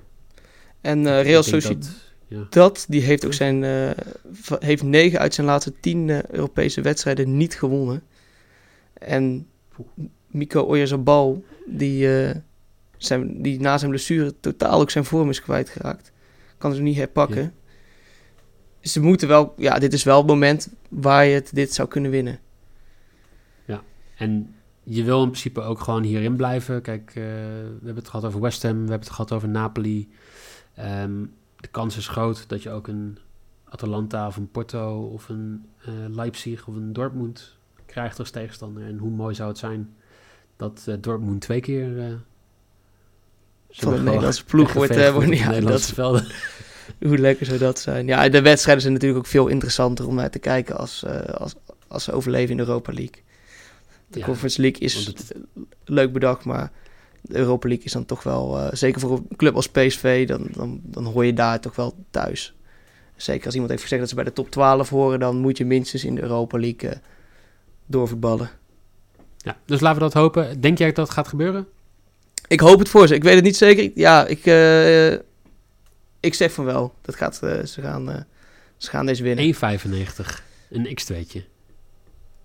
En 0.80 0.98
uh, 0.98 1.22
Real 1.22 1.42
Sociedad, 1.42 1.90
ja. 2.26 2.46
dat, 2.50 2.84
die 2.88 3.00
heeft 3.00 3.26
ook 3.26 3.32
zijn, 3.32 3.62
uh, 3.62 3.90
heeft 4.58 4.82
negen 4.82 5.18
uit 5.18 5.34
zijn 5.34 5.46
laatste 5.46 5.72
tien 5.80 6.08
uh, 6.08 6.22
Europese 6.22 6.80
wedstrijden 6.80 7.36
niet 7.36 7.54
gewonnen. 7.54 8.02
En 8.92 9.46
Mico 10.26 10.62
Oyarzabal, 10.62 11.44
die, 11.66 12.08
zijn, 12.96 13.42
die 13.42 13.60
na 13.60 13.78
zijn 13.78 13.90
blessure 13.90 14.40
totaal 14.40 14.80
ook 14.80 14.90
zijn 14.90 15.04
vorm 15.04 15.28
is 15.28 15.42
kwijtgeraakt. 15.42 16.12
Kan 16.58 16.74
ze 16.74 16.82
niet 16.82 16.96
herpakken. 16.96 17.42
Ja 17.42 17.52
ze 18.80 19.00
moeten 19.00 19.28
wel, 19.28 19.54
ja, 19.56 19.78
dit 19.78 19.92
is 19.92 20.02
wel 20.02 20.18
het 20.18 20.26
moment 20.26 20.68
waar 20.88 21.24
je 21.24 21.34
het, 21.34 21.50
dit 21.54 21.74
zou 21.74 21.88
kunnen 21.88 22.10
winnen. 22.10 22.38
Ja, 23.64 23.82
en 24.16 24.54
je 24.82 25.04
wil 25.04 25.22
in 25.22 25.28
principe 25.30 25.60
ook 25.60 25.80
gewoon 25.80 26.02
hierin 26.02 26.36
blijven. 26.36 26.82
Kijk, 26.82 27.08
uh, 27.08 27.14
we 27.14 27.78
hebben 27.84 27.94
het 27.94 28.08
gehad 28.08 28.24
over 28.24 28.40
West 28.40 28.62
Ham, 28.62 28.72
we 28.72 28.78
hebben 28.78 28.98
het 28.98 29.10
gehad 29.10 29.32
over 29.32 29.48
Napoli. 29.48 30.08
Um, 30.78 31.34
de 31.56 31.68
kans 31.68 31.96
is 31.96 32.08
groot 32.08 32.48
dat 32.48 32.62
je 32.62 32.70
ook 32.70 32.88
een 32.88 33.18
Atalanta 33.64 34.26
of 34.26 34.36
een 34.36 34.50
Porto 34.50 35.10
of 35.12 35.28
een 35.28 35.64
uh, 35.88 35.94
Leipzig 36.08 36.66
of 36.66 36.74
een 36.74 36.92
Dortmund 36.92 37.56
krijgt 37.86 38.18
als 38.18 38.30
tegenstander. 38.30 38.82
En 38.82 38.98
hoe 38.98 39.10
mooi 39.10 39.34
zou 39.34 39.48
het 39.48 39.58
zijn 39.58 39.94
dat 40.56 40.84
uh, 40.88 40.94
Dortmund 41.00 41.40
twee 41.40 41.60
keer... 41.60 42.18
van 43.68 43.94
de 43.94 44.00
Nederlandse 44.00 44.44
ploeg 44.44 44.72
wordt, 44.72 45.12
wordt 45.12 45.36
ja, 45.36 45.50
Nederlandse 45.50 45.94
velden. 45.94 46.26
Hoe 47.08 47.18
lekker 47.18 47.46
zou 47.46 47.58
dat 47.58 47.78
zijn? 47.78 48.06
Ja, 48.06 48.28
de 48.28 48.42
wedstrijden 48.42 48.82
zijn 48.82 48.94
natuurlijk 48.94 49.20
ook 49.20 49.30
veel 49.30 49.48
interessanter 49.48 50.06
om 50.06 50.14
naar 50.14 50.30
te 50.30 50.38
kijken 50.38 50.76
als, 50.76 51.02
uh, 51.06 51.20
als, 51.20 51.54
als 51.88 52.04
ze 52.04 52.12
overleven 52.12 52.50
in 52.50 52.56
de 52.56 52.62
Europa 52.62 52.92
League. 52.92 53.22
De 54.06 54.20
Conference 54.20 54.60
League 54.60 54.80
is 54.80 55.06
het... 55.06 55.34
leuk 55.84 56.12
bedacht, 56.12 56.44
maar 56.44 56.70
de 57.20 57.38
Europa 57.38 57.68
League 57.68 57.86
is 57.86 57.92
dan 57.92 58.04
toch 58.04 58.22
wel, 58.22 58.58
uh, 58.58 58.68
zeker 58.72 59.00
voor 59.00 59.12
een 59.12 59.36
club 59.36 59.54
als 59.54 59.68
PSV, 59.68 60.26
dan, 60.26 60.48
dan, 60.52 60.80
dan 60.82 61.04
hoor 61.04 61.24
je 61.24 61.32
daar 61.32 61.60
toch 61.60 61.76
wel 61.76 61.94
thuis. 62.10 62.54
Zeker 63.16 63.44
als 63.44 63.54
iemand 63.54 63.70
heeft 63.70 63.82
gezegd 63.82 64.00
dat 64.00 64.10
ze 64.10 64.16
bij 64.16 64.24
de 64.24 64.32
top 64.32 64.50
12 64.50 64.88
horen, 64.88 65.20
dan 65.20 65.36
moet 65.36 65.58
je 65.58 65.64
minstens 65.64 66.04
in 66.04 66.14
de 66.14 66.22
Europa 66.22 66.58
League 66.58 66.90
uh, 66.90 66.96
doorvoetballen. 67.86 68.50
Ja, 69.36 69.56
dus 69.64 69.80
laten 69.80 69.98
we 69.98 70.04
dat 70.04 70.22
hopen. 70.22 70.60
Denk 70.60 70.78
jij 70.78 70.86
dat 70.86 70.96
dat 70.96 71.10
gaat 71.10 71.28
gebeuren? 71.28 71.66
Ik 72.48 72.60
hoop 72.60 72.78
het 72.78 72.88
voor 72.88 73.06
ze. 73.06 73.14
Ik 73.14 73.22
weet 73.22 73.34
het 73.34 73.44
niet 73.44 73.56
zeker. 73.56 73.90
Ja, 73.94 74.26
ik, 74.26 74.44
ik 76.20 76.34
zeg 76.34 76.52
van 76.52 76.64
wel. 76.64 76.94
Dat 77.00 77.14
gaat, 77.16 77.40
uh, 77.44 77.62
ze, 77.64 77.80
gaan, 77.80 78.08
uh, 78.10 78.16
ze 78.76 78.90
gaan 78.90 79.06
deze 79.06 79.22
winnen. 79.22 79.44
1,95. 79.44 80.42
Een 80.70 80.86
x2'tje. 80.86 81.40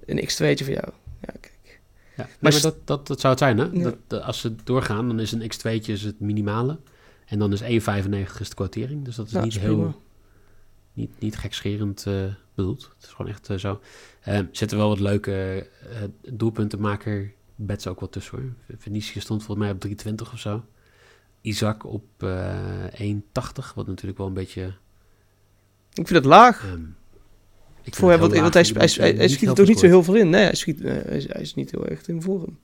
Een 0.05 0.19
x2'tje 0.19 0.63
voor 0.63 0.73
jou. 0.73 0.89
Ja, 1.21 1.33
kijk. 1.39 1.81
Ja, 2.17 2.27
maar, 2.39 2.51
Maar 2.51 2.61
dat, 2.61 2.87
dat, 2.87 3.07
dat 3.07 3.19
zou 3.19 3.33
het 3.33 3.41
zijn, 3.41 3.57
hè? 3.57 3.63
Ja. 3.65 3.83
Dat, 3.83 3.95
dat- 4.07 4.23
als 4.23 4.39
ze 4.39 4.55
doorgaan, 4.63 5.07
dan 5.07 5.19
is 5.19 5.31
een 5.31 5.51
x2'tje 5.51 5.85
is 5.91 6.03
het 6.03 6.19
minimale. 6.19 6.79
En 7.25 7.39
dan 7.39 7.53
is 7.53 7.61
1,95 7.61 7.67
is 8.39 8.49
de 8.49 8.55
quotering. 8.55 9.05
Dus 9.05 9.15
dat 9.15 9.27
is 9.27 9.33
niet 9.33 9.45
is 9.45 9.57
heel... 9.57 9.75
prima. 9.75 9.95
Niet, 10.93 11.19
niet 11.19 11.37
gekscherend 11.37 12.05
eh 12.07 12.13
bedoeld. 12.53 12.91
Het 12.95 13.05
is 13.07 13.13
gewoon 13.13 13.31
echt 13.31 13.49
eh, 13.49 13.57
zo. 13.57 13.79
Eh 14.21 14.39
zitten 14.51 14.77
wel 14.77 14.87
wat 14.89 14.99
leuke 14.99 15.69
eh 15.89 16.33
doelpuntenmaker 16.33 17.33
bets 17.55 17.87
ook 17.87 17.99
wel 17.99 18.09
tussen 18.09 18.37
hoor. 18.37 18.77
Venetië 18.77 19.19
stond 19.19 19.43
volgens 19.43 19.65
mij 19.65 19.75
op 19.75 19.79
320 19.79 20.33
of 20.33 20.39
zo. 20.39 20.63
Isaac 21.45 21.85
op 21.85 22.05
eh 22.17 22.85
1,80. 22.91 23.73
Wat 23.75 23.87
natuurlijk 23.87 24.17
wel 24.17 24.27
een 24.27 24.33
beetje... 24.33 24.73
Ik 25.93 26.07
vind 26.07 26.09
het 26.09 26.25
laag. 26.25 26.63
ehm, 26.63 26.81
ik 27.83 27.95
Voor 27.95 28.09
hem, 28.09 28.19
want, 28.19 28.33
want 28.33 28.53
hij, 28.53 28.63
hij, 28.63 29.13
hij, 29.13 29.27
schiet 29.27 29.49
er 29.49 29.55
toch 29.55 29.67
niet 29.67 29.79
zo 29.79 29.85
heel 29.85 30.03
veel 30.03 30.15
in. 30.15 30.29
Nee, 30.29 30.43
hij, 30.43 30.55
schiet, 30.55 30.81
eh, 30.81 30.91
hij, 30.91 31.17
is, 31.17 31.27
hij 31.27 31.41
is 31.41 31.55
niet 31.55 31.71
heel 31.71 31.85
echt 31.85 32.07
in 32.07 32.21
vorm. 32.21 32.57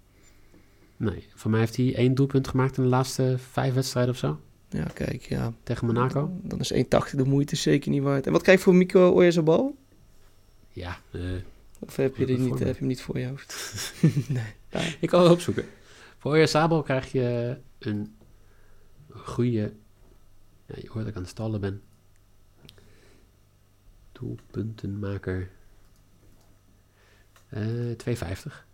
Nee, 0.97 1.27
voor 1.35 1.51
mij 1.51 1.59
heeft 1.59 1.75
hij 1.75 1.95
één 1.95 2.15
doelpunt 2.15 2.47
gemaakt 2.47 2.77
in 2.77 2.83
de 2.83 2.89
laatste 2.89 3.35
vijf 3.51 3.73
wedstrijden 3.73 4.13
of 4.13 4.19
zo. 4.19 4.39
Ja, 4.69 4.85
kijk, 4.93 5.21
ja. 5.21 5.53
Tegen 5.63 5.85
Monaco. 5.85 6.31
Dan 6.43 6.59
is 6.59 6.73
1,80 6.73 6.79
de 7.15 7.23
moeite 7.23 7.55
zeker 7.55 7.91
niet 7.91 8.03
waard. 8.03 8.25
En 8.25 8.31
wat 8.31 8.41
krijg 8.41 8.57
je 8.57 8.63
voor 8.63 8.75
Mico 8.75 9.09
Oyarzabal? 9.09 9.75
Ja, 10.69 10.97
eh, 11.11 11.21
Of 11.79 11.95
heb 11.95 12.15
je, 12.15 12.25
die 12.25 12.37
niet, 12.37 12.59
heb 12.59 12.67
je 12.67 12.79
hem 12.79 12.87
niet 12.87 13.01
voor 13.01 13.19
je 13.19 13.27
hoofd? 13.27 13.55
nee. 14.27 14.95
ik 14.99 15.09
kan 15.09 15.21
het 15.21 15.31
opzoeken. 15.31 15.65
Voor 16.17 16.47
Sabel 16.47 16.81
krijg 16.81 17.11
je 17.11 17.57
een 17.79 18.15
goede... 19.13 19.73
Ja, 20.65 20.75
je 20.81 20.87
hoort 20.87 20.93
dat 20.99 21.07
ik 21.07 21.15
aan 21.15 21.21
het 21.21 21.31
stallen 21.31 21.61
ben. 21.61 21.81
Doelpuntenmaker. 24.11 25.49
Eh 27.49 27.61
2,50. 28.07 28.69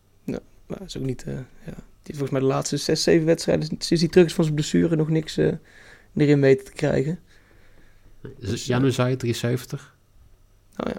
Maar 0.67 0.77
dat 0.77 0.87
is 0.87 0.97
ook 0.97 1.03
niet... 1.03 1.23
eh, 1.23 1.33
ja. 1.65 1.73
Die 2.03 2.15
volgens 2.15 2.29
mij 2.31 2.39
de 2.39 2.45
laatste 2.45 2.77
6, 2.77 3.03
7 3.03 3.25
wedstrijden... 3.25 3.67
sinds 3.67 4.03
hij 4.03 4.07
terug 4.07 4.25
is 4.25 4.33
van 4.33 4.43
zijn 4.43 4.55
blessure 4.55 4.95
nog 4.95 5.09
niks 5.09 5.37
eh, 5.37 5.53
erin 6.15 6.41
weten 6.41 6.65
te 6.65 6.71
krijgen. 6.71 7.19
Nee, 8.21 8.33
Dus 8.39 8.49
Dus, 8.49 8.65
Januzaj 8.65 9.17
3,70. 9.25 9.29
Oh 10.77 10.91
ja. 10.91 10.95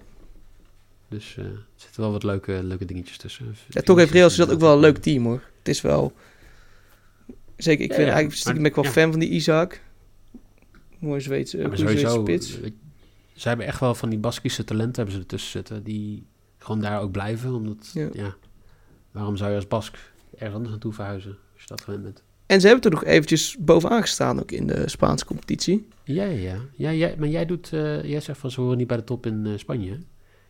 Dus 1.08 1.36
er 1.36 1.66
zitten 1.76 2.00
wel 2.00 2.12
wat 2.12 2.22
leuke, 2.22 2.62
leuke 2.62 2.84
dingetjes 2.84 3.16
tussen. 3.16 3.54
Ja, 3.68 3.80
toch 3.80 3.96
heeft 3.98 4.12
Real 4.12 4.36
dat 4.36 4.50
ook 4.50 4.60
wel 4.60 4.72
een 4.72 4.80
leuk 4.80 4.98
team 4.98 5.24
hoor. 5.24 5.42
Het 5.58 5.68
is 5.68 5.80
wel... 5.80 6.12
Zeker, 7.58 7.84
ik 7.84 7.90
Ja, 7.90 7.96
vind 7.96 8.06
ja, 8.08 8.12
eigenlijk 8.12 8.40
stiekem 8.40 8.62
ben 8.62 8.70
ik 8.70 8.76
wel 8.76 8.84
ja. 8.84 8.90
fan 8.90 9.10
van 9.10 9.20
die 9.20 9.28
Isaac. 9.30 9.80
Mooi 10.98 11.20
Zweedse, 11.20 11.58
Ja, 11.58 11.76
sowieso, 11.76 12.20
spits. 12.20 12.58
ze 13.34 13.48
hebben 13.48 13.66
echt 13.66 13.80
wel 13.80 13.94
van 13.94 14.08
die 14.08 14.18
Baskische 14.18 14.64
talenten 14.64 14.94
hebben 14.96 15.12
ze 15.14 15.20
ertussen 15.20 15.50
zitten. 15.50 15.82
Die 15.82 16.26
gewoon 16.58 16.80
daar 16.80 17.00
ook 17.00 17.10
blijven. 17.10 17.54
Omdat, 17.54 17.90
Ja. 18.12 18.34
waarom 19.10 19.36
zou 19.36 19.50
je 19.50 19.56
als 19.56 19.66
Bask 19.68 19.96
ergens 20.32 20.52
anders 20.54 20.70
naartoe 20.70 20.92
verhuizen? 20.92 21.30
Als 21.52 21.62
je 21.62 21.68
dat 21.68 21.80
gewend 21.80 22.02
bent. 22.02 22.22
En 22.46 22.60
ze 22.60 22.66
hebben 22.66 22.84
er 22.84 22.90
nog 22.90 23.04
eventjes 23.04 23.56
bovenaan 23.60 24.00
gestaan 24.00 24.40
ook 24.40 24.50
in 24.52 24.66
de 24.66 24.88
Spaanse 24.88 25.24
competitie. 25.24 25.88
Ja, 26.04 26.24
ja, 26.24 26.54
ja. 26.76 26.90
ja 26.90 27.14
maar 27.18 27.28
jij, 27.28 27.46
doet, 27.46 27.72
eh, 27.72 28.04
jij 28.04 28.20
zegt 28.20 28.38
van 28.38 28.50
ze 28.50 28.60
horen 28.60 28.76
niet 28.78 28.86
bij 28.86 28.96
de 28.96 29.04
top 29.04 29.26
in 29.26 29.46
eh, 29.46 29.52
Spanje. 29.58 29.90
hè? 29.90 29.96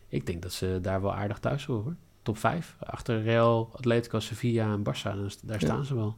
Ik 0.07 0.25
denk 0.25 0.41
dat 0.41 0.51
ze 0.53 0.79
daar 0.81 1.01
wel 1.01 1.13
aardig 1.15 1.39
thuis 1.39 1.65
horen. 1.65 1.83
hoor. 1.83 1.95
Top 2.23 2.37
5. 2.37 2.75
Achter 2.79 3.21
Real, 3.21 3.69
Atletico, 3.73 4.19
Sevilla 4.19 4.73
en 4.73 4.79
Barça. 4.79 5.03
Daar, 5.43 5.59
Ja. 5.59 5.59
staan 5.59 5.85
ze 5.85 5.95
wel. 5.95 6.15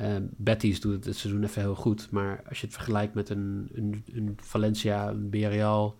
Eh, 0.00 0.16
Betis 0.20 0.80
doet 0.80 0.92
het 0.92 1.02
dit 1.02 1.16
seizoen 1.16 1.42
even 1.44 1.62
heel 1.62 1.74
goed. 1.74 2.10
Maar 2.10 2.42
als 2.48 2.60
je 2.60 2.66
het 2.66 2.74
vergelijkt 2.74 3.14
met 3.14 3.28
een, 3.28 3.68
een, 3.74 4.04
een 4.12 4.38
Valencia, 4.42 5.08
een 5.08 5.28
Villarreal... 5.30 5.96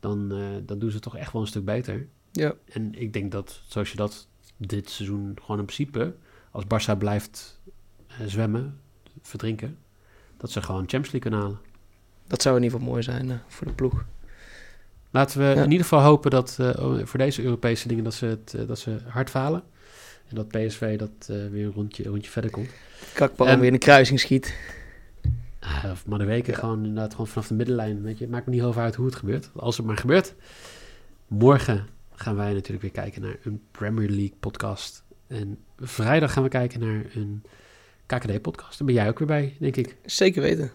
Dan, 0.00 0.32
eh, 0.32 0.38
dan 0.66 0.78
doen 0.78 0.88
ze 0.88 0.94
het 0.94 1.04
toch 1.04 1.16
echt 1.16 1.32
wel 1.32 1.42
een 1.42 1.48
stuk 1.48 1.64
beter. 1.64 2.06
Ja, 2.32 2.54
En 2.68 2.94
ik 3.00 3.12
denk 3.12 3.32
dat, 3.32 3.60
zoals 3.68 3.90
je 3.90 3.96
dat 3.96 4.28
dit 4.56 4.90
seizoen 4.90 5.36
gewoon 5.40 5.58
in 5.58 5.64
principe... 5.64 6.14
als 6.50 6.64
Barça 6.64 6.98
blijft 6.98 7.60
eh, 8.06 8.16
zwemmen, 8.26 8.80
verdrinken... 9.22 9.78
dat 10.36 10.50
ze 10.50 10.62
gewoon 10.62 10.80
Champions 10.80 11.10
League 11.12 11.20
kunnen 11.30 11.40
halen. 11.40 11.58
dat 12.26 12.42
zou 12.42 12.56
in 12.56 12.62
ieder 12.62 12.78
geval 12.78 12.92
mooi 12.92 13.04
zijn 13.04 13.40
voor 13.46 13.66
de 13.66 13.72
ploeg. 13.72 14.04
Laten 15.10 15.38
we 15.38 15.44
Ja. 15.44 15.62
in 15.62 15.70
ieder 15.70 15.86
geval 15.86 16.02
hopen 16.02 16.30
dat 16.30 16.54
voor 17.02 17.18
deze 17.18 17.42
Europese 17.42 17.88
dingen 17.88 18.04
dat 18.04 18.14
ze, 18.14 18.26
het, 18.26 18.56
dat 18.66 18.78
ze 18.78 18.98
hard 19.06 19.30
falen. 19.30 19.62
En 20.28 20.34
dat 20.34 20.48
PSV 20.48 20.98
dat 20.98 21.10
eh, 21.20 21.36
weer 21.50 21.64
een 21.64 21.72
rondje, 21.72 22.04
een 22.04 22.10
rondje 22.10 22.30
verder 22.30 22.50
komt. 22.50 22.68
Kakpal 23.14 23.46
En- 23.46 23.56
weer 23.58 23.66
in 23.66 23.72
de 23.72 23.78
kruising 23.78 24.20
schiet. 24.20 24.54
Ah, 25.60 25.84
of 25.90 26.06
maar 26.06 26.18
de 26.18 26.24
weken 26.24 26.52
Ja. 26.52 26.58
gewoon 26.58 26.78
inderdaad 26.84 27.10
gewoon 27.10 27.26
vanaf 27.26 27.46
de 27.48 27.54
middenlijn. 27.54 28.02
Weet 28.02 28.18
je, 28.18 28.24
het 28.24 28.32
maakt 28.32 28.46
me 28.46 28.52
niet 28.52 28.60
heel 28.60 28.72
veel 28.72 28.82
uit 28.82 28.94
hoe 28.94 29.06
het 29.06 29.14
gebeurt. 29.14 29.50
Als 29.54 29.76
het 29.76 29.86
maar 29.86 29.96
gebeurt. 29.96 30.34
Morgen 31.26 31.86
gaan 32.14 32.36
wij 32.36 32.52
natuurlijk 32.52 32.82
weer 32.82 32.90
kijken 33.04 33.22
naar 33.22 33.36
een 33.42 33.62
Premier 33.70 34.08
League 34.08 34.34
podcast. 34.40 35.02
En 35.26 35.58
vrijdag 35.78 36.32
gaan 36.32 36.42
we 36.42 36.48
kijken 36.48 36.80
naar 36.80 37.04
een 37.14 37.42
KKD 38.06 38.42
podcast. 38.42 38.78
Daar 38.78 38.86
ben 38.86 38.96
jij 38.96 39.08
ook 39.08 39.18
weer 39.18 39.28
bij, 39.28 39.56
denk 39.58 39.76
ik. 39.76 39.96
Zeker 40.04 40.42
weten. 40.42 40.70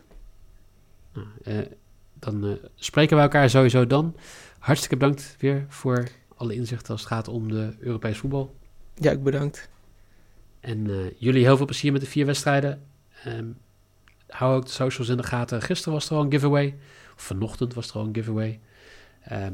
Nou, 1.14 1.28
eh, 1.44 1.58
dan 2.20 2.46
eh, 2.46 2.52
spreken 2.76 3.16
we 3.18 3.22
elkaar 3.24 3.50
sowieso 3.50 3.88
dan. 3.88 4.16
Hartstikke 4.60 4.98
bedankt 4.98 5.36
weer 5.40 5.66
voor 5.68 6.08
alle 6.36 6.54
inzichten 6.56 6.92
als 6.92 7.02
het 7.02 7.10
gaat 7.10 7.28
om 7.28 7.48
de 7.52 7.76
Europees 7.80 8.18
voetbal. 8.18 8.56
Ja, 8.96 9.12
ik 9.12 9.24
bedankt. 9.24 9.70
En 10.60 10.90
eh, 10.90 10.96
jullie 11.18 11.44
heel 11.44 11.58
veel 11.58 11.66
plezier 11.66 11.92
met 11.92 12.02
de 12.02 12.08
vier 12.08 12.26
wedstrijden. 12.26 12.82
Ehm, 13.24 13.46
hou 14.28 14.56
ook 14.56 14.66
de 14.66 14.72
socials 14.72 15.10
in 15.10 15.18
de 15.18 15.24
gaten. 15.24 15.62
Gisteren 15.62 15.94
was 15.94 16.10
er 16.10 16.16
al 16.16 16.24
een 16.24 16.32
giveaway. 16.32 16.76
Of 17.16 17.22
vanochtend 17.24 17.74
was 17.74 17.90
er 17.90 17.96
al 17.96 18.06
een 18.06 18.14
giveaway. 18.16 18.60
Ehm, 19.24 19.54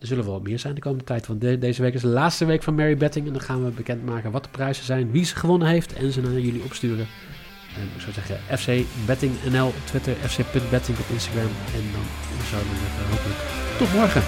er 0.00 0.06
zullen 0.06 0.24
wel 0.24 0.40
meer 0.40 0.58
zijn 0.58 0.74
de 0.74 0.80
komende 0.80 1.04
tijd. 1.04 1.26
Want 1.26 1.40
de- 1.40 1.58
deze 1.58 1.82
week 1.82 1.94
is 1.94 2.00
de 2.00 2.06
laatste 2.08 2.44
week 2.44 2.62
van 2.62 2.74
Mary 2.74 2.96
Betting. 2.96 3.26
En 3.26 3.32
dan 3.32 3.42
gaan 3.42 3.64
we 3.64 3.70
bekendmaken 3.70 4.30
wat 4.30 4.42
de 4.44 4.50
prijzen 4.50 4.84
zijn. 4.84 5.10
Wie 5.10 5.24
ze 5.24 5.36
gewonnen 5.36 5.68
heeft. 5.68 5.92
En 5.92 6.12
ze 6.12 6.20
naar 6.20 6.32
jullie 6.32 6.62
opsturen. 6.64 7.06
En 7.76 7.82
ik 7.94 8.00
zou 8.00 8.12
zeggen 8.12 8.36
FC 8.58 8.86
Betting 9.06 9.32
NL 9.50 9.66
op 9.66 9.74
Twitter. 9.84 10.14
FC.betting 10.14 10.98
op 10.98 11.06
Instagram. 11.10 11.50
En 11.74 11.82
dan 11.92 12.04
zouden 12.50 12.70
we 12.72 12.78
zeggen 12.78 13.10
hopelijk 13.10 13.40
tot 13.78 13.92
morgen. 13.92 14.22